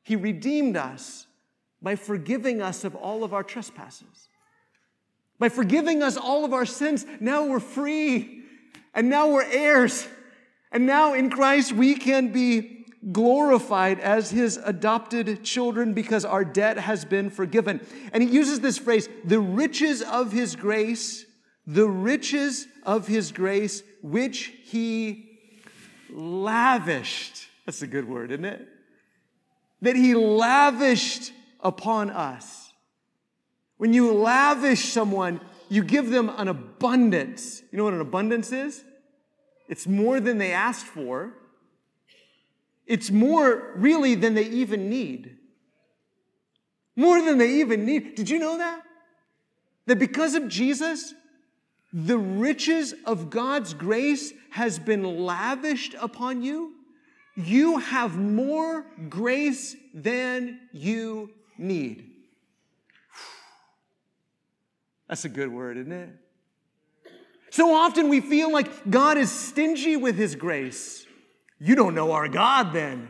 He 0.03 0.17
redeemed 0.17 0.77
us 0.77 1.27
by 1.83 1.97
forgiving 1.97 2.63
us 2.63 2.85
of 2.85 2.95
all 2.95 3.25
of 3.25 3.35
our 3.35 3.43
trespasses. 3.43 4.29
By 5.45 5.51
forgiving 5.51 6.03
us 6.03 6.17
all 6.17 6.47
of 6.47 6.55
our 6.55 6.65
sins, 6.65 7.05
now 7.21 7.45
we're 7.45 7.61
free, 7.61 8.45
and 8.95 9.11
now 9.11 9.29
we're 9.29 9.45
heirs. 9.45 10.09
And 10.73 10.87
now 10.87 11.13
in 11.13 11.29
Christ, 11.29 11.71
we 11.71 11.97
can 11.97 12.33
be 12.33 12.87
glorified 13.13 14.01
as 14.01 14.31
his 14.31 14.57
adopted 14.57 15.45
children 15.45 15.93
because 15.93 16.25
our 16.25 16.47
debt 16.47 16.79
has 16.79 17.05
been 17.05 17.29
forgiven. 17.29 17.87
And 18.15 18.23
he 18.23 18.31
uses 18.31 18.61
this 18.61 18.79
phrase, 18.79 19.07
the 19.23 19.39
riches 19.39 20.01
of 20.01 20.33
his 20.33 20.57
grace, 20.57 21.27
the 21.67 21.91
riches 21.91 22.67
of 22.83 23.07
his 23.07 23.31
grace, 23.31 23.83
which 24.01 24.51
he 24.63 25.29
lavished. 26.11 27.49
That's 27.67 27.83
a 27.83 27.87
good 27.87 28.09
word, 28.09 28.31
isn't 28.31 28.47
it? 28.47 28.67
That 29.83 29.95
he 29.95 30.15
lavished 30.15 31.35
upon 31.61 32.09
us. 32.09 32.64
When 33.77 33.93
you 33.93 34.13
lavish 34.13 34.93
someone, 34.93 35.41
you 35.69 35.83
give 35.83 36.11
them 36.11 36.31
an 36.37 36.49
abundance. 36.49 37.63
You 37.71 37.79
know 37.79 37.85
what 37.85 37.95
an 37.95 38.01
abundance 38.01 38.53
is? 38.53 38.85
It's 39.69 39.87
more 39.87 40.21
than 40.21 40.39
they 40.39 40.53
asked 40.53 40.87
for 40.87 41.33
it's 42.87 43.11
more 43.11 43.73
really 43.77 44.15
than 44.15 44.35
they 44.35 44.45
even 44.45 44.89
need. 44.91 45.37
More 46.97 47.21
than 47.23 47.39
they 47.39 47.61
even 47.61 47.87
need. 47.87 48.15
Did 48.15 48.29
you 48.29 48.39
know 48.39 48.59
that? 48.59 48.83
That 49.87 49.99
because 49.99 50.35
of 50.35 50.49
Jesus, 50.49 51.15
the 51.93 52.19
riches 52.19 52.95
of 53.05 53.31
God's 53.31 53.75
grace 53.75 54.33
has 54.51 54.79
been 54.79 55.03
lavished 55.03 55.95
upon 56.01 56.43
you. 56.43 56.73
You 57.37 57.79
have 57.79 58.17
more 58.17 58.87
grace 59.09 59.75
than 59.93 60.61
you 60.73 61.31
need. 61.59 62.11
That's 65.09 65.25
a 65.25 65.29
good 65.29 65.53
word, 65.53 65.77
isn't 65.77 65.93
it? 65.93 66.09
So 67.51 67.75
often 67.75 68.09
we 68.09 68.21
feel 68.21 68.53
like 68.53 68.91
God 68.91 69.17
is 69.17 69.31
stingy 69.31 69.97
with 69.97 70.17
his 70.17 70.35
grace. 70.35 71.07
You 71.59 71.75
don't 71.75 71.95
know 71.95 72.13
our 72.13 72.29
God 72.29 72.73
then. 72.73 73.09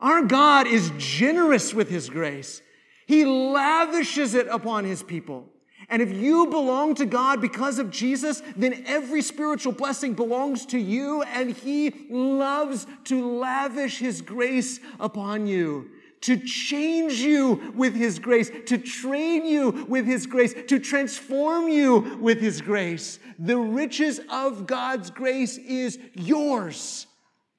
Our 0.00 0.22
God 0.22 0.66
is 0.66 0.92
generous 0.96 1.74
with 1.74 1.88
His 1.88 2.08
grace. 2.08 2.62
He 3.06 3.24
lavishes 3.24 4.34
it 4.34 4.46
upon 4.48 4.84
His 4.84 5.02
people. 5.02 5.48
And 5.88 6.02
if 6.02 6.12
you 6.12 6.46
belong 6.46 6.94
to 6.96 7.06
God 7.06 7.40
because 7.40 7.78
of 7.78 7.90
Jesus, 7.90 8.42
then 8.56 8.84
every 8.86 9.22
spiritual 9.22 9.72
blessing 9.72 10.14
belongs 10.14 10.66
to 10.66 10.78
you, 10.78 11.22
and 11.22 11.50
He 11.50 12.06
loves 12.10 12.86
to 13.04 13.38
lavish 13.38 13.98
His 13.98 14.20
grace 14.20 14.78
upon 15.00 15.46
you, 15.46 15.90
to 16.22 16.36
change 16.38 17.14
you 17.20 17.72
with 17.74 17.94
His 17.94 18.18
grace, 18.18 18.50
to 18.66 18.78
train 18.78 19.44
you 19.46 19.86
with 19.88 20.06
His 20.06 20.26
grace, 20.26 20.54
to 20.66 20.78
transform 20.78 21.68
you 21.68 22.18
with 22.20 22.40
His 22.40 22.60
grace. 22.60 23.18
The 23.38 23.58
riches 23.58 24.20
of 24.30 24.66
God's 24.66 25.10
grace 25.10 25.58
is 25.58 25.98
yours 26.14 27.06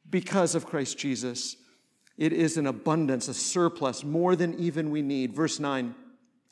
because 0.10 0.56
of 0.56 0.66
Christ 0.66 0.98
Jesus. 0.98 1.56
It 2.18 2.34
is 2.34 2.58
an 2.58 2.68
abundance, 2.68 3.28
a 3.30 3.34
surplus, 3.34 4.04
more 4.04 4.36
than 4.36 4.60
even 4.60 4.92
we 4.92 5.02
need. 5.02 5.34
Verse 5.34 5.60
9, 5.60 5.96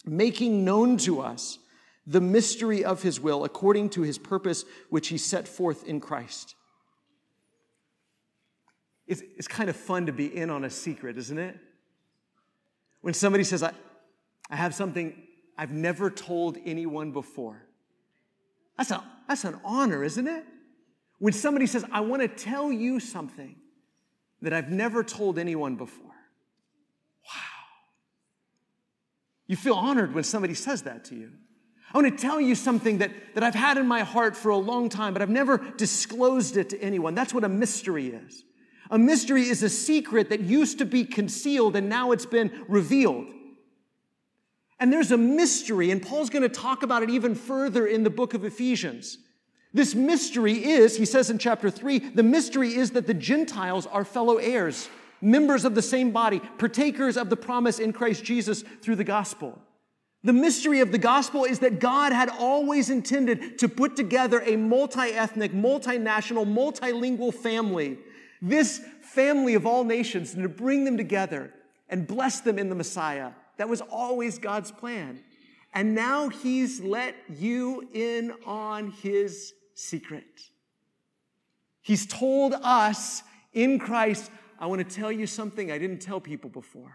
making 0.05 0.63
known 0.63 0.97
to 0.97 1.19
us 1.19 1.59
the 2.05 2.21
mystery 2.21 2.85
of 2.85 3.01
his 3.01 3.19
will 3.19 3.43
according 3.43 3.89
to 3.89 4.01
his 4.01 4.17
purpose, 4.17 4.63
which 4.89 5.09
he 5.09 5.17
set 5.17 5.45
forth 5.45 5.83
in 5.83 5.99
Christ. 5.99 6.55
It's, 9.07 9.21
it's 9.37 9.47
kind 9.47 9.69
of 9.69 9.75
fun 9.75 10.05
to 10.05 10.13
be 10.13 10.33
in 10.33 10.49
on 10.49 10.63
a 10.63 10.69
secret, 10.69 11.17
isn't 11.17 11.37
it? 11.37 11.57
When 13.07 13.13
somebody 13.13 13.45
says, 13.45 13.63
I, 13.63 13.71
I 14.49 14.57
have 14.57 14.75
something 14.75 15.15
I've 15.57 15.71
never 15.71 16.09
told 16.09 16.57
anyone 16.65 17.13
before. 17.13 17.63
That's, 18.77 18.91
a, 18.91 19.01
that's 19.29 19.45
an 19.45 19.61
honor, 19.63 20.03
isn't 20.03 20.27
it? 20.27 20.43
When 21.17 21.31
somebody 21.31 21.67
says, 21.67 21.85
I 21.89 22.01
want 22.01 22.21
to 22.21 22.27
tell 22.27 22.69
you 22.69 22.99
something 22.99 23.55
that 24.41 24.51
I've 24.51 24.69
never 24.69 25.05
told 25.05 25.39
anyone 25.39 25.77
before. 25.77 26.11
Wow. 27.23 27.63
You 29.47 29.55
feel 29.55 29.75
honored 29.75 30.13
when 30.13 30.25
somebody 30.25 30.53
says 30.53 30.81
that 30.81 31.05
to 31.05 31.15
you. 31.15 31.31
I 31.93 31.97
want 31.97 32.13
to 32.13 32.21
tell 32.21 32.41
you 32.41 32.55
something 32.55 32.97
that, 32.97 33.11
that 33.35 33.41
I've 33.41 33.55
had 33.55 33.77
in 33.77 33.87
my 33.87 34.01
heart 34.01 34.35
for 34.35 34.49
a 34.49 34.57
long 34.57 34.89
time, 34.89 35.13
but 35.13 35.21
I've 35.21 35.29
never 35.29 35.59
disclosed 35.77 36.57
it 36.57 36.71
to 36.71 36.81
anyone. 36.81 37.15
That's 37.15 37.33
what 37.33 37.45
a 37.45 37.49
mystery 37.49 38.07
is. 38.07 38.43
A 38.89 38.97
mystery 38.97 39.43
is 39.43 39.63
a 39.63 39.69
secret 39.69 40.29
that 40.29 40.41
used 40.41 40.77
to 40.79 40.85
be 40.85 41.03
concealed 41.03 41.75
and 41.75 41.89
now 41.89 42.11
it's 42.11 42.25
been 42.25 42.51
revealed. 42.67 43.27
And 44.79 44.93
there's 44.93 45.11
a 45.11 45.17
mystery, 45.17 45.89
and 45.89 46.01
Paul's 46.01 46.29
going 46.29 46.43
to 46.43 46.49
talk 46.49 46.83
about 46.83 47.01
it 47.01 47.09
even 47.09 47.33
further 47.33 47.87
in 47.87 48.03
the 48.03 48.11
book 48.11 48.35
of 48.35 48.45
Ephesians. 48.45 49.17
This 49.73 49.95
mystery 49.95 50.53
is, 50.53 50.97
he 50.97 51.05
says 51.05 51.29
in 51.29 51.39
chapter 51.39 51.69
3, 51.69 51.99
the 51.99 52.23
mystery 52.23 52.75
is 52.75 52.91
that 52.91 53.07
the 53.07 53.13
Gentiles 53.13 53.87
are 53.87 54.05
fellow 54.05 54.37
heirs, 54.37 54.89
members 55.19 55.65
of 55.65 55.73
the 55.73 55.81
same 55.81 56.11
body, 56.11 56.39
partakers 56.57 57.17
of 57.17 57.29
the 57.29 57.35
promise 57.35 57.79
in 57.79 57.91
Christ 57.91 58.23
Jesus 58.23 58.63
through 58.81 58.97
the 58.97 59.03
gospel. 59.03 59.59
The 60.23 60.33
mystery 60.33 60.79
of 60.79 60.91
the 60.91 60.97
gospel 60.97 61.43
is 61.43 61.59
that 61.59 61.79
God 61.79 62.11
had 62.11 62.29
always 62.29 62.89
intended 62.89 63.59
to 63.59 63.69
put 63.69 63.95
together 63.95 64.41
a 64.45 64.55
multi 64.55 65.11
ethnic, 65.11 65.53
multinational, 65.53 66.45
multilingual 66.45 67.33
family. 67.33 67.97
This 68.41 68.81
family 69.01 69.55
of 69.55 69.65
all 69.65 69.83
nations, 69.83 70.33
and 70.33 70.43
to 70.43 70.49
bring 70.49 70.83
them 70.83 70.97
together 70.97 71.53
and 71.89 72.07
bless 72.07 72.41
them 72.41 72.59
in 72.59 72.69
the 72.69 72.75
Messiah. 72.75 73.31
That 73.57 73.69
was 73.69 73.81
always 73.81 74.37
God's 74.37 74.71
plan. 74.71 75.23
And 75.73 75.95
now 75.95 76.29
He's 76.29 76.79
let 76.81 77.15
you 77.29 77.87
in 77.93 78.33
on 78.45 78.91
His 78.91 79.53
secret. 79.73 80.25
He's 81.81 82.05
told 82.05 82.53
us 82.53 83.23
in 83.53 83.79
Christ, 83.79 84.29
I 84.59 84.65
want 84.65 84.87
to 84.87 84.95
tell 84.95 85.11
you 85.11 85.25
something 85.25 85.71
I 85.71 85.77
didn't 85.77 85.99
tell 85.99 86.19
people 86.19 86.49
before. 86.49 86.93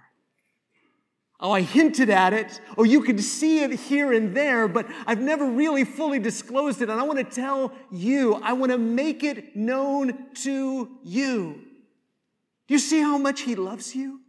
Oh, 1.43 1.51
I 1.51 1.63
hinted 1.63 2.09
at 2.09 2.33
it. 2.33 2.61
Oh, 2.79 2.85
you 2.85 3.03
could 3.03 3.21
see 3.21 3.65
it 3.65 3.73
here 3.73 4.13
and 4.13 4.37
there, 4.37 4.69
but 4.69 4.87
I've 5.09 5.21
never 5.21 5.45
really 5.45 5.85
fully 5.85 6.21
disclosed 6.21 6.81
it. 6.83 6.89
And 6.89 7.01
I 7.01 7.03
want 7.03 7.19
to 7.19 7.25
tell 7.25 7.73
you, 7.91 8.35
I 8.37 8.53
want 8.53 8.71
to 8.71 8.79
make 8.79 9.25
it 9.25 9.57
known 9.57 10.27
to 10.43 10.89
you. 11.03 11.61
Do 12.69 12.75
you 12.75 12.79
see 12.79 13.01
how 13.01 13.19
much 13.19 13.41
He 13.41 13.57
loves 13.57 13.97
you? 13.97 14.21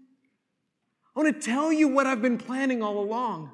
I 1.16 1.20
want 1.20 1.40
to 1.40 1.48
tell 1.48 1.72
you 1.72 1.88
what 1.88 2.08
I've 2.08 2.22
been 2.22 2.40
planning 2.40 2.82
all 2.82 2.98
along. 2.98 3.52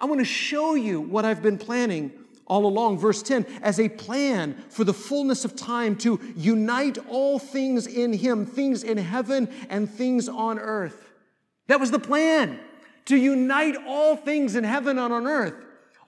I 0.00 0.06
want 0.06 0.18
to 0.18 0.24
show 0.24 0.74
you 0.74 1.00
what 1.00 1.24
I've 1.24 1.42
been 1.42 1.58
planning 1.58 2.10
all 2.46 2.66
along. 2.66 2.98
Verse 2.98 3.22
10 3.22 3.46
as 3.62 3.78
a 3.78 3.88
plan 3.88 4.64
for 4.68 4.82
the 4.82 4.92
fullness 4.92 5.44
of 5.44 5.54
time 5.54 5.94
to 5.98 6.18
unite 6.36 6.98
all 7.08 7.38
things 7.38 7.86
in 7.86 8.12
Him, 8.12 8.46
things 8.46 8.82
in 8.82 8.98
heaven 8.98 9.48
and 9.68 9.88
things 9.88 10.28
on 10.28 10.58
earth. 10.58 11.08
That 11.68 11.78
was 11.78 11.92
the 11.92 12.00
plan 12.00 12.58
to 13.10 13.16
unite 13.16 13.76
all 13.86 14.16
things 14.16 14.56
in 14.56 14.64
heaven 14.64 14.98
and 14.98 15.12
on 15.12 15.26
earth. 15.26 15.54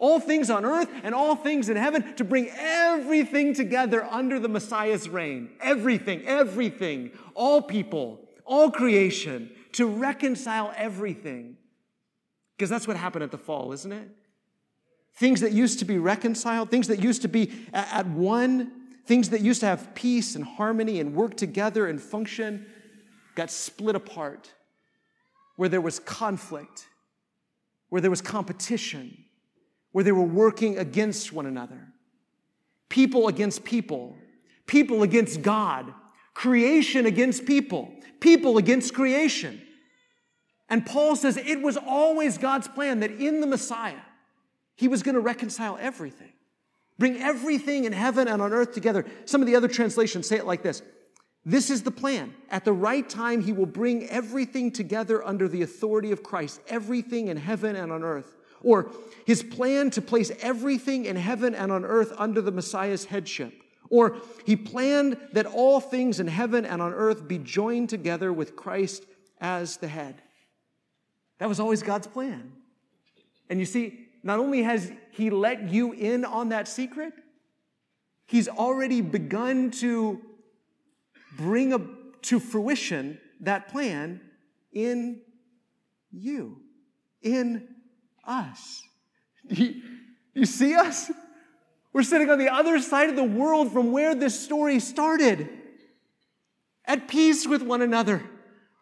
all 0.02 0.18
things 0.18 0.50
on 0.50 0.64
earth 0.64 0.88
and 1.04 1.14
all 1.14 1.36
things 1.36 1.68
in 1.68 1.76
heaven, 1.76 2.16
to 2.16 2.24
bring 2.24 2.50
everything 2.58 3.54
together 3.54 4.04
under 4.10 4.40
the 4.40 4.48
Messiah's 4.48 5.08
reign. 5.08 5.48
Everything, 5.60 6.26
everything, 6.26 7.12
all 7.36 7.62
people, 7.62 8.18
all 8.44 8.68
creation, 8.68 9.48
to 9.70 9.86
reconcile 9.86 10.72
everything. 10.76 11.56
Because 12.56 12.68
that's 12.68 12.88
what 12.88 12.96
happened 12.96 13.22
at 13.22 13.30
the 13.30 13.38
fall, 13.38 13.72
isn't 13.72 13.92
it? 13.92 14.08
Things 15.14 15.40
that 15.40 15.52
used 15.52 15.78
to 15.78 15.84
be 15.84 15.98
reconciled, 15.98 16.68
things 16.68 16.88
that 16.88 17.00
used 17.00 17.22
to 17.22 17.28
be 17.28 17.52
at 17.72 18.08
one, 18.08 18.72
things 19.06 19.30
that 19.30 19.40
used 19.40 19.60
to 19.60 19.66
have 19.66 19.94
peace 19.94 20.34
and 20.34 20.44
harmony 20.44 20.98
and 20.98 21.14
work 21.14 21.36
together 21.36 21.86
and 21.86 22.02
function, 22.02 22.66
got 23.36 23.52
split 23.52 23.94
apart, 23.94 24.50
where 25.54 25.68
there 25.68 25.80
was 25.80 26.00
conflict, 26.00 26.88
where 27.92 28.00
there 28.00 28.10
was 28.10 28.22
competition, 28.22 29.14
where 29.90 30.02
they 30.02 30.12
were 30.12 30.22
working 30.22 30.78
against 30.78 31.30
one 31.30 31.44
another. 31.44 31.88
People 32.88 33.28
against 33.28 33.64
people, 33.64 34.16
people 34.64 35.02
against 35.02 35.42
God, 35.42 35.92
creation 36.32 37.04
against 37.04 37.44
people, 37.44 37.92
people 38.18 38.56
against 38.56 38.94
creation. 38.94 39.60
And 40.70 40.86
Paul 40.86 41.16
says 41.16 41.36
it 41.36 41.60
was 41.60 41.76
always 41.76 42.38
God's 42.38 42.66
plan 42.66 43.00
that 43.00 43.10
in 43.10 43.42
the 43.42 43.46
Messiah, 43.46 44.00
he 44.74 44.88
was 44.88 45.02
going 45.02 45.16
to 45.16 45.20
reconcile 45.20 45.76
everything, 45.78 46.32
bring 46.98 47.20
everything 47.20 47.84
in 47.84 47.92
heaven 47.92 48.26
and 48.26 48.40
on 48.40 48.54
earth 48.54 48.72
together. 48.72 49.04
Some 49.26 49.42
of 49.42 49.46
the 49.46 49.54
other 49.54 49.68
translations 49.68 50.26
say 50.26 50.38
it 50.38 50.46
like 50.46 50.62
this 50.62 50.80
This 51.44 51.70
is 51.70 51.82
the 51.82 51.90
plan. 51.90 52.34
At 52.50 52.64
the 52.64 52.72
right 52.72 53.08
time, 53.08 53.42
he 53.42 53.52
will 53.52 53.66
bring 53.66 54.08
everything 54.08 54.70
together 54.70 55.26
under 55.26 55.48
the 55.48 55.62
authority 55.62 56.12
of 56.12 56.22
Christ, 56.22 56.60
everything 56.68 57.28
in 57.28 57.36
heaven 57.36 57.74
and 57.74 57.90
on 57.90 58.04
earth. 58.04 58.36
Or 58.62 58.92
his 59.26 59.42
plan 59.42 59.90
to 59.90 60.00
place 60.00 60.30
everything 60.40 61.04
in 61.04 61.16
heaven 61.16 61.54
and 61.54 61.72
on 61.72 61.84
earth 61.84 62.12
under 62.16 62.40
the 62.40 62.52
Messiah's 62.52 63.06
headship. 63.06 63.52
Or 63.90 64.16
he 64.46 64.54
planned 64.54 65.18
that 65.32 65.46
all 65.46 65.80
things 65.80 66.20
in 66.20 66.28
heaven 66.28 66.64
and 66.64 66.80
on 66.80 66.94
earth 66.94 67.26
be 67.26 67.38
joined 67.38 67.90
together 67.90 68.32
with 68.32 68.54
Christ 68.54 69.04
as 69.40 69.78
the 69.78 69.88
head. 69.88 70.22
That 71.38 71.48
was 71.48 71.58
always 71.58 71.82
God's 71.82 72.06
plan. 72.06 72.52
And 73.50 73.58
you 73.58 73.66
see, 73.66 74.06
not 74.22 74.38
only 74.38 74.62
has 74.62 74.92
he 75.10 75.28
let 75.28 75.68
you 75.70 75.92
in 75.92 76.24
on 76.24 76.50
that 76.50 76.68
secret, 76.68 77.12
he's 78.26 78.48
already 78.48 79.00
begun 79.00 79.72
to 79.72 80.20
bring 81.36 81.72
a, 81.72 81.80
to 82.22 82.40
fruition 82.40 83.18
that 83.40 83.68
plan 83.68 84.20
in 84.72 85.20
you, 86.10 86.58
in 87.22 87.68
us. 88.24 88.82
You, 89.48 89.82
you 90.34 90.46
see 90.46 90.74
us? 90.74 91.10
We're 91.92 92.02
sitting 92.02 92.30
on 92.30 92.38
the 92.38 92.52
other 92.52 92.80
side 92.80 93.10
of 93.10 93.16
the 93.16 93.24
world 93.24 93.72
from 93.72 93.92
where 93.92 94.14
this 94.14 94.38
story 94.38 94.80
started, 94.80 95.48
at 96.84 97.06
peace 97.08 97.46
with 97.46 97.62
one 97.62 97.82
another, 97.82 98.22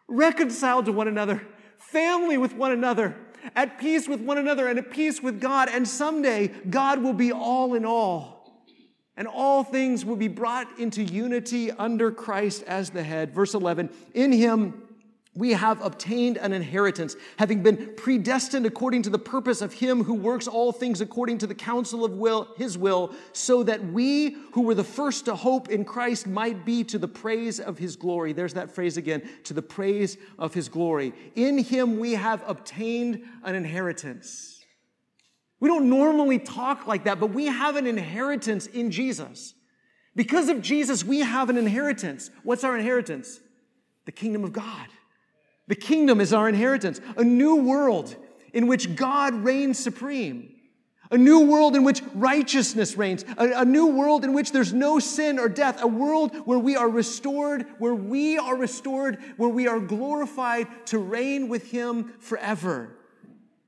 reconciled 0.09 0.87
to 0.87 0.93
one 0.93 1.09
another, 1.09 1.43
family 1.79 2.39
with 2.39 2.55
one 2.55 2.73
another, 2.73 3.17
at 3.57 3.79
peace 3.79 4.09
with 4.09 4.21
one 4.21 4.39
another, 4.39 4.69
and 4.69 4.79
at 4.79 4.91
peace 4.91 5.23
with 5.23 5.41
God. 5.41 5.69
And 5.71 5.87
someday, 5.89 6.49
God 6.49 7.03
will 7.03 7.15
be 7.15 7.33
all 7.33 7.75
in 7.75 7.85
all. 7.85 8.40
And 9.21 9.29
all 9.29 9.63
things 9.63 10.03
will 10.03 10.17
be 10.17 10.29
brought 10.29 10.79
into 10.79 11.03
unity 11.03 11.71
under 11.71 12.11
Christ 12.11 12.63
as 12.63 12.89
the 12.89 13.03
head. 13.03 13.35
Verse 13.35 13.53
11, 13.53 13.91
in 14.15 14.33
him, 14.33 14.83
we 15.35 15.53
have 15.53 15.85
obtained 15.85 16.39
an 16.39 16.55
inheritance, 16.55 17.17
having 17.37 17.63
been 17.63 17.93
predestined 17.99 18.65
according 18.65 19.03
to 19.03 19.11
the 19.11 19.19
purpose 19.19 19.61
of 19.61 19.75
him 19.75 20.05
who 20.05 20.15
works 20.15 20.49
all 20.49 20.73
things 20.73 21.03
according 21.03 21.37
to 21.37 21.47
the 21.47 21.55
counsel 21.55 22.03
of 22.03 22.13
will, 22.13 22.49
his 22.57 22.79
will, 22.79 23.15
so 23.35 23.63
that 23.63 23.85
we 23.85 24.39
who 24.53 24.63
were 24.63 24.75
the 24.75 24.83
first 24.83 25.27
to 25.27 25.37
hope 25.37 25.69
in 25.69 25.85
Christ 25.85 26.27
might 26.27 26.65
be 26.65 26.83
to 26.85 26.99
the 26.99 27.07
praise 27.07 27.61
of 27.61 27.77
his 27.77 27.97
glory. 27.97 28.33
There's 28.33 28.55
that 28.55 28.75
phrase 28.75 28.97
again, 28.97 29.29
to 29.45 29.53
the 29.53 29.61
praise 29.61 30.17
of 30.39 30.55
his 30.55 30.71
glory. 30.71 31.13
In 31.35 31.59
him 31.59 31.99
we 31.99 32.15
have 32.15 32.43
obtained 32.49 33.23
an 33.45 33.55
inheritance. 33.55 34.60
We 35.61 35.69
don't 35.69 35.91
normally 35.91 36.39
talk 36.39 36.87
like 36.87 37.05
that, 37.05 37.21
but 37.21 37.29
we 37.29 37.47
have 37.47 37.77
an 37.77 37.87
inheritance 37.87 38.67
in 38.67 38.91
Jesus. 38.91 39.55
Because 40.17 40.49
of 40.49 40.63
Jesus, 40.63 41.05
we 41.05 41.21
have 41.21 41.51
an 41.51 41.59
inheritance. 41.59 42.31
What's 42.43 42.65
our 42.65 42.77
inheritance? 42.77 43.41
The 44.07 44.13
kingdom 44.13 44.43
of 44.43 44.53
God. 44.53 44.89
The 45.69 45.77
kingdom 45.77 46.21
is 46.21 46.33
our 46.33 46.49
inheritance, 46.49 47.01
a 47.17 47.23
new 47.23 47.57
world 47.57 48.17
in 48.53 48.67
which 48.67 48.97
God 48.97 49.35
reigns 49.35 49.79
supreme. 49.79 50.57
A 51.13 51.19
new 51.19 51.41
world 51.41 51.75
in 51.75 51.83
which 51.83 52.03
righteousness 52.15 52.97
reigns. 52.97 53.25
A, 53.37 53.63
a, 53.63 53.65
new 53.65 53.87
world 53.87 54.25
in 54.25 54.33
which 54.33 54.53
there's 54.53 54.73
no 54.73 55.01
sin 55.01 55.41
or 55.41 55.49
death. 55.49 55.83
A 55.83 55.87
world 55.87 56.37
where 56.47 56.59
we 56.59 56.77
are 56.77 56.89
restored, 56.89 57.67
where 57.79 57.95
we 57.95 58.39
are 58.39 58.57
restored, 58.57 59.19
where 59.37 59.49
we 59.49 59.67
are 59.67 59.81
glorified 59.81 60.69
to 60.87 60.99
reign 60.99 61.49
with 61.49 61.69
Him 61.69 62.15
forever. 62.21 62.97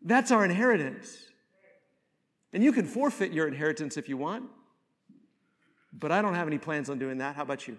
That's 0.02 0.30
our 0.30 0.44
inheritance. 0.44 1.16
And 2.52 2.62
you 2.62 2.72
can 2.72 2.84
forfeit 2.84 3.32
your 3.32 3.48
inheritance 3.48 3.96
if 3.96 4.08
you 4.08 4.16
want, 4.16 4.44
but 5.92 6.12
I 6.12 6.20
don't 6.20 6.34
have 6.34 6.46
any 6.46 6.58
plans 6.58 6.90
on 6.90 6.98
doing 6.98 7.18
that. 7.18 7.36
How 7.36 7.42
about 7.42 7.66
you? 7.66 7.78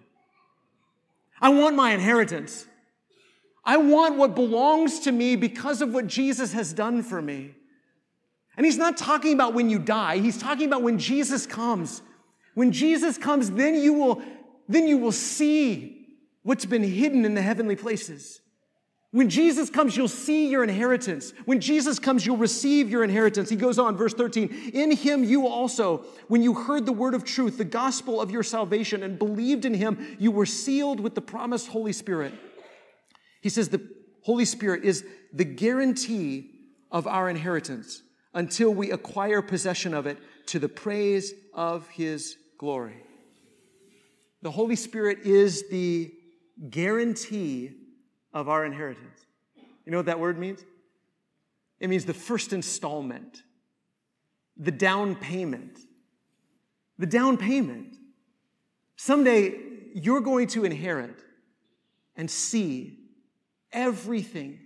I 1.40 1.50
want 1.50 1.76
my 1.76 1.94
inheritance. 1.94 2.66
I 3.66 3.78
want 3.78 4.18
what 4.18 4.36
belongs 4.36 5.02
to 5.02 5.12
me 5.12 5.36
because 5.36 5.82
of 5.82 5.94
what 5.94 6.08
Jesus 6.08 6.54
has 6.54 6.74
done 6.74 7.04
for 7.04 7.22
me. 7.22 7.56
And 8.56 8.66
he's 8.66 8.78
not 8.78 8.98
talking 8.98 9.34
about 9.34 9.54
when 9.54 9.70
you 9.70 9.80
die, 9.80 10.18
he's 10.18 10.38
talking 10.38 10.68
about 10.68 10.84
when 10.84 11.00
Jesus 11.00 11.46
comes. 11.46 12.02
When 12.56 12.72
Jesus 12.72 13.18
comes, 13.18 13.50
then 13.50 13.76
you 13.76 13.94
will, 13.94 14.22
then 14.70 14.88
you 14.88 15.00
will 15.00 15.12
see 15.12 16.18
what's 16.44 16.66
been 16.66 16.84
hidden 16.84 17.26
in 17.26 17.34
the 17.34 17.42
heavenly 17.42 17.76
places. 17.76 18.42
When 19.14 19.30
Jesus 19.30 19.70
comes, 19.70 19.96
you'll 19.96 20.10
see 20.10 20.50
your 20.50 20.64
inheritance. 20.64 21.34
When 21.46 21.62
Jesus 21.62 22.00
comes, 22.00 22.26
you'll 22.26 22.36
receive 22.36 22.90
your 22.90 23.06
inheritance. 23.06 23.50
He 23.50 23.56
goes 23.56 23.80
on, 23.80 23.96
verse 23.96 24.14
13. 24.14 24.72
In 24.74 24.92
him 24.92 25.24
you 25.24 25.48
also, 25.48 26.04
when 26.28 26.44
you 26.44 26.54
heard 26.54 26.86
the 26.86 26.92
word 26.92 27.14
of 27.14 27.24
truth, 27.24 27.58
the 27.58 27.64
gospel 27.64 28.20
of 28.20 28.32
your 28.32 28.44
salvation, 28.44 29.04
and 29.04 29.18
believed 29.18 29.64
in 29.64 29.74
him, 29.74 30.18
you 30.20 30.32
were 30.32 30.46
sealed 30.46 31.00
with 31.00 31.16
the 31.16 31.22
promised 31.22 31.70
Holy 31.70 31.94
Spirit 31.94 32.34
he 33.44 33.50
says 33.50 33.68
the 33.68 33.86
Holy 34.22 34.46
Spirit 34.46 34.86
is 34.86 35.06
the 35.34 35.44
guarantee 35.44 36.50
of 36.90 37.06
our 37.06 37.30
inheritance 37.30 38.02
until 38.34 38.74
we 38.74 38.90
acquire 38.90 39.42
possession 39.42 39.94
of 39.94 40.08
it 40.08 40.18
to 40.48 40.60
the 40.60 40.70
praise 40.70 41.34
of 41.54 41.86
His 41.90 42.38
glory. 42.58 43.04
The 44.42 44.52
Holy 44.52 44.78
Spirit 44.78 45.20
is 45.26 45.70
the 45.70 46.14
guarantee 46.70 47.72
of 48.34 48.50
our 48.50 48.66
inheritance. 48.66 49.26
You 49.86 49.92
know 49.92 49.98
what 49.98 50.08
that 50.08 50.20
word 50.20 50.38
means? 50.38 50.64
It 51.80 51.90
means 51.90 52.06
the 52.06 52.14
first 52.14 52.54
installment, 52.54 53.44
the 54.58 54.72
down 54.72 55.16
payment. 55.16 55.80
The 56.98 57.06
down 57.08 57.38
payment. 57.38 57.98
Someday 58.96 59.56
you're 59.94 60.22
going 60.22 60.48
to 60.48 60.64
inherit 60.64 61.20
and 62.16 62.30
see 62.30 63.00
everything 63.72 64.60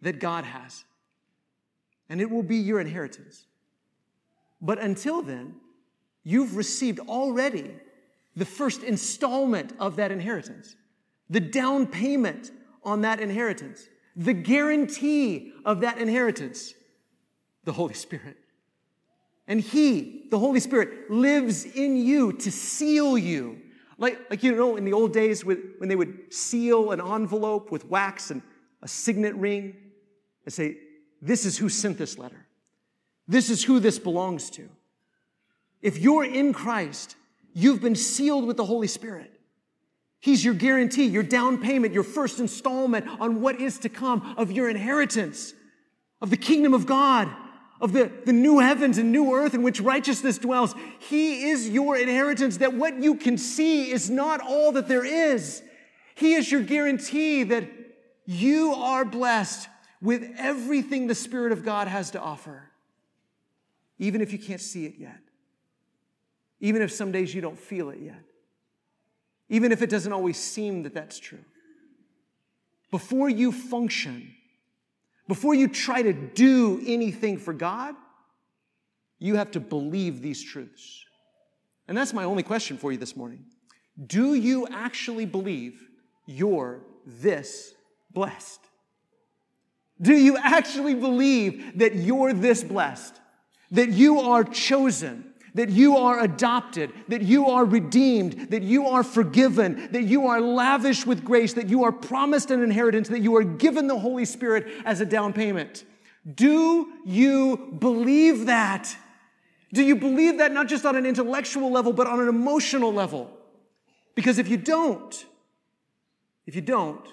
that 0.00 0.18
God 0.18 0.44
has, 0.44 0.84
and 2.08 2.20
it 2.20 2.30
will 2.30 2.42
be 2.42 2.56
your 2.56 2.80
inheritance. 2.80 3.44
But 4.60 4.78
until 4.78 5.22
then, 5.22 5.56
you've 6.24 6.56
received 6.56 6.98
already 7.00 7.74
the 8.34 8.44
first 8.44 8.82
installment 8.82 9.72
of 9.78 9.96
that 9.96 10.10
inheritance, 10.10 10.76
the 11.30 11.40
down 11.40 11.86
payment 11.86 12.50
on 12.86 13.02
that 13.02 13.20
inheritance, 13.20 13.86
the 14.14 14.32
guarantee 14.32 15.52
of 15.66 15.80
that 15.80 15.98
inheritance, 15.98 16.72
the 17.64 17.72
Holy 17.72 17.92
Spirit. 17.92 18.38
And 19.46 19.60
He, 19.60 20.28
the 20.30 20.38
Holy 20.38 20.60
Spirit, 20.60 21.10
lives 21.10 21.64
in 21.64 21.98
you 21.98 22.32
to 22.32 22.50
seal 22.50 23.18
you 23.18 23.60
like, 23.98 24.30
like 24.30 24.42
you 24.42 24.54
know, 24.54 24.76
in 24.76 24.84
the 24.84 24.92
old 24.92 25.12
days 25.12 25.44
when 25.44 25.74
they 25.80 25.96
would 25.96 26.32
seal 26.32 26.92
an 26.92 27.00
envelope 27.00 27.70
with 27.70 27.86
wax 27.86 28.30
and 28.30 28.42
a 28.82 28.88
signet 28.88 29.34
ring 29.36 29.74
and 30.44 30.52
say, 30.52 30.76
This 31.22 31.46
is 31.46 31.56
who 31.56 31.68
sent 31.68 31.96
this 31.96 32.18
letter. 32.18 32.46
This 33.26 33.50
is 33.50 33.64
who 33.64 33.80
this 33.80 33.98
belongs 33.98 34.50
to. 34.50 34.68
If 35.80 35.98
you're 35.98 36.24
in 36.24 36.52
Christ, 36.52 37.16
you've 37.54 37.80
been 37.80 37.96
sealed 37.96 38.46
with 38.46 38.56
the 38.56 38.64
Holy 38.64 38.86
Spirit. 38.86 39.32
He's 40.20 40.44
your 40.44 40.54
guarantee, 40.54 41.04
your 41.04 41.22
down 41.22 41.58
payment, 41.58 41.94
your 41.94 42.02
first 42.02 42.40
installment 42.40 43.06
on 43.20 43.40
what 43.40 43.60
is 43.60 43.78
to 43.80 43.88
come 43.88 44.34
of 44.36 44.50
your 44.50 44.68
inheritance, 44.68 45.54
of 46.20 46.30
the 46.30 46.36
kingdom 46.36 46.74
of 46.74 46.86
God 46.86 47.28
of 47.80 47.92
the, 47.92 48.10
the 48.24 48.32
new 48.32 48.58
heavens 48.58 48.98
and 48.98 49.12
new 49.12 49.34
earth 49.34 49.54
in 49.54 49.62
which 49.62 49.80
righteousness 49.80 50.38
dwells. 50.38 50.74
He 50.98 51.50
is 51.50 51.68
your 51.68 51.96
inheritance, 51.96 52.58
that 52.58 52.74
what 52.74 53.02
you 53.02 53.16
can 53.16 53.36
see 53.36 53.90
is 53.90 54.08
not 54.08 54.40
all 54.40 54.72
that 54.72 54.88
there 54.88 55.04
is. 55.04 55.62
He 56.14 56.34
is 56.34 56.50
your 56.50 56.62
guarantee 56.62 57.42
that 57.44 57.68
you 58.24 58.72
are 58.72 59.04
blessed 59.04 59.68
with 60.00 60.26
everything 60.38 61.06
the 61.06 61.14
Spirit 61.14 61.52
of 61.52 61.64
God 61.64 61.88
has 61.88 62.10
to 62.12 62.20
offer. 62.20 62.70
even 63.98 64.20
if 64.20 64.30
you 64.30 64.38
can't 64.38 64.60
see 64.60 64.84
it 64.84 64.94
yet, 64.98 65.20
even 66.60 66.82
if 66.82 66.92
some 66.92 67.12
days 67.12 67.34
you 67.34 67.40
don't 67.40 67.58
feel 67.58 67.88
it 67.90 67.98
yet, 67.98 68.22
even 69.48 69.72
if 69.72 69.82
it 69.82 69.90
doesn't 69.90 70.12
always 70.12 70.36
seem 70.36 70.82
that 70.82 70.94
that's 70.94 71.18
true. 71.18 71.44
Before 72.90 73.28
you 73.28 73.52
function, 73.52 74.34
before 75.28 75.54
you 75.54 75.68
try 75.68 76.02
to 76.02 76.12
do 76.12 76.82
anything 76.86 77.38
for 77.38 77.52
God, 77.52 77.94
you 79.18 79.36
have 79.36 79.50
to 79.52 79.60
believe 79.60 80.22
these 80.22 80.42
truths. 80.42 81.04
And 81.88 81.96
that's 81.96 82.12
my 82.12 82.24
only 82.24 82.42
question 82.42 82.76
for 82.76 82.92
you 82.92 82.98
this 82.98 83.16
morning. 83.16 83.44
Do 84.04 84.34
you 84.34 84.66
actually 84.68 85.26
believe 85.26 85.80
you're 86.26 86.80
this 87.06 87.74
blessed? 88.10 88.60
Do 90.00 90.14
you 90.14 90.36
actually 90.36 90.94
believe 90.94 91.78
that 91.78 91.94
you're 91.94 92.32
this 92.32 92.62
blessed? 92.62 93.14
That 93.70 93.90
you 93.90 94.20
are 94.20 94.44
chosen? 94.44 95.25
That 95.56 95.68
you 95.68 95.96
are 95.96 96.20
adopted? 96.20 96.92
That 97.08 97.22
you 97.22 97.46
are 97.50 97.64
redeemed? 97.64 98.50
That 98.50 98.62
you 98.62 98.86
are 98.86 99.02
forgiven? 99.02 99.88
That 99.92 100.04
you 100.04 100.28
are 100.28 100.40
lavished 100.40 101.06
with 101.06 101.24
grace? 101.24 101.54
That 101.54 101.68
you 101.68 101.84
are 101.84 101.92
promised 101.92 102.50
an 102.50 102.62
inheritance? 102.62 103.08
That 103.08 103.20
you 103.20 103.36
are 103.36 103.42
given 103.42 103.88
the 103.88 103.98
Holy 103.98 104.24
Spirit 104.24 104.66
as 104.84 105.00
a 105.00 105.06
down 105.06 105.32
payment? 105.32 105.84
Do 106.32 106.92
you 107.04 107.76
believe 107.78 108.46
that? 108.46 108.96
Do 109.72 109.82
you 109.82 109.96
believe 109.96 110.38
that 110.38 110.52
not 110.52 110.68
just 110.68 110.86
on 110.86 110.94
an 110.94 111.04
intellectual 111.04 111.70
level, 111.70 111.92
but 111.92 112.06
on 112.06 112.20
an 112.20 112.28
emotional 112.28 112.92
level? 112.92 113.30
Because 114.14 114.38
if 114.38 114.48
you 114.48 114.56
don't, 114.56 115.26
if 116.46 116.54
you 116.54 116.62
don't, 116.62 117.06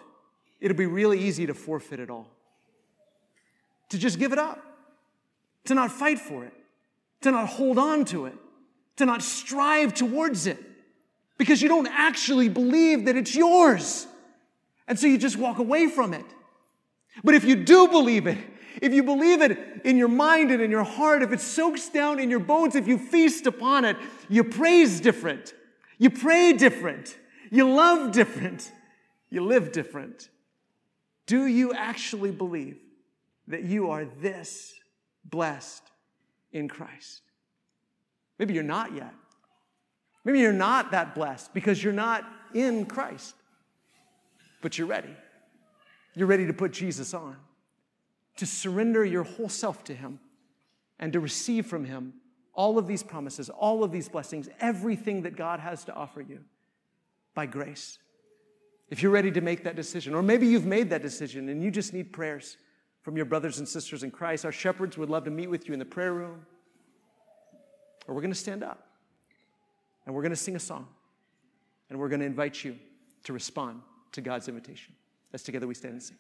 it'll 0.61 0.77
be 0.77 0.85
really 0.85 1.19
easy 1.19 1.45
to 1.45 1.53
forfeit 1.53 1.99
it 1.99 2.09
all 2.09 2.27
to 3.93 3.99
just 3.99 4.17
give 4.17 4.33
it 4.33 4.39
up, 4.39 4.59
to 5.65 5.75
not 5.75 5.91
fight 5.91 6.17
for 6.17 6.43
it, 6.43 6.53
to 7.23 7.31
not 7.31 7.47
hold 7.47 7.77
on 7.77 8.05
to 8.05 8.25
it, 8.25 8.35
to 8.97 9.05
not 9.05 9.21
strive 9.21 9.93
towards 9.93 10.47
it, 10.47 10.57
because 11.37 11.61
you 11.61 11.67
don't 11.67 11.87
actually 11.87 12.47
believe 12.47 13.05
that 13.05 13.15
it's 13.15 13.35
yours. 13.35 14.07
And 14.87 14.99
so 14.99 15.07
you 15.07 15.17
just 15.17 15.37
walk 15.37 15.57
away 15.57 15.87
from 15.87 16.13
it. 16.13 16.25
But 17.23 17.35
if 17.35 17.43
you 17.43 17.55
do 17.55 17.87
believe 17.87 18.27
it, 18.27 18.37
if 18.81 18.93
you 18.93 19.03
believe 19.03 19.41
it 19.41 19.81
in 19.85 19.97
your 19.97 20.07
mind 20.07 20.51
and 20.51 20.61
in 20.61 20.71
your 20.71 20.83
heart, 20.83 21.21
if 21.21 21.31
it 21.31 21.39
soaks 21.39 21.89
down 21.89 22.19
in 22.19 22.29
your 22.29 22.39
bones, 22.39 22.75
if 22.75 22.87
you 22.87 22.97
feast 22.97 23.45
upon 23.45 23.85
it, 23.85 23.97
you 24.29 24.43
praise 24.43 24.99
different, 24.99 25.53
you 25.97 26.09
pray 26.09 26.53
different, 26.53 27.17
you 27.51 27.69
love 27.69 28.11
different, 28.11 28.71
you 29.29 29.43
live 29.43 29.71
different. 29.71 30.29
Do 31.27 31.45
you 31.45 31.73
actually 31.73 32.31
believe 32.31 32.79
that 33.47 33.63
you 33.63 33.91
are 33.91 34.05
this 34.05 34.73
blessed 35.23 35.83
in 36.53 36.69
Christ. 36.69 37.21
Maybe 38.39 38.53
you're 38.53 38.63
not 38.63 38.93
yet. 38.93 39.13
Maybe 40.23 40.39
you're 40.39 40.53
not 40.53 40.91
that 40.91 41.15
blessed 41.15 41.53
because 41.53 41.83
you're 41.83 41.91
not 41.91 42.23
in 42.53 42.85
Christ, 42.85 43.35
but 44.61 44.77
you're 44.77 44.87
ready. 44.87 45.13
You're 46.15 46.27
ready 46.27 46.45
to 46.47 46.53
put 46.53 46.71
Jesus 46.71 47.13
on, 47.13 47.35
to 48.37 48.45
surrender 48.45 49.03
your 49.03 49.23
whole 49.23 49.49
self 49.49 49.83
to 49.85 49.93
Him, 49.93 50.19
and 50.99 51.11
to 51.11 51.19
receive 51.19 51.65
from 51.65 51.85
Him 51.85 52.13
all 52.53 52.77
of 52.77 52.87
these 52.87 53.03
promises, 53.03 53.49
all 53.49 53.83
of 53.83 53.91
these 53.91 54.07
blessings, 54.07 54.47
everything 54.59 55.23
that 55.23 55.35
God 55.35 55.59
has 55.59 55.83
to 55.85 55.93
offer 55.93 56.21
you 56.21 56.39
by 57.33 57.47
grace. 57.47 57.97
If 58.89 59.01
you're 59.01 59.11
ready 59.11 59.31
to 59.31 59.41
make 59.41 59.63
that 59.63 59.75
decision, 59.75 60.13
or 60.13 60.21
maybe 60.21 60.45
you've 60.45 60.67
made 60.67 60.91
that 60.91 61.01
decision 61.01 61.49
and 61.49 61.63
you 61.63 61.71
just 61.71 61.93
need 61.93 62.13
prayers 62.13 62.57
from 63.03 63.17
your 63.17 63.25
brothers 63.25 63.59
and 63.59 63.67
sisters 63.67 64.01
in 64.01 64.09
Christ. 64.09 64.45
Our 64.45 64.51
shepherds 64.51 64.97
would 64.97 65.09
love 65.09 65.25
to 65.25 65.31
meet 65.31 65.49
with 65.49 65.67
you 65.67 65.73
in 65.73 65.79
the 65.79 65.85
prayer 65.85 66.13
room. 66.13 66.45
Or 68.07 68.15
we're 68.15 68.21
going 68.21 68.33
to 68.33 68.39
stand 68.39 68.63
up 68.63 68.87
and 70.05 70.15
we're 70.15 70.21
going 70.21 70.31
to 70.31 70.35
sing 70.35 70.55
a 70.55 70.59
song 70.59 70.87
and 71.89 71.99
we're 71.99 72.09
going 72.09 72.21
to 72.21 72.25
invite 72.25 72.63
you 72.63 72.77
to 73.23 73.33
respond 73.33 73.81
to 74.13 74.21
God's 74.21 74.47
invitation. 74.47 74.93
As 75.33 75.43
together 75.43 75.67
we 75.67 75.73
stand 75.73 75.93
and 75.93 76.03
sing. 76.03 76.17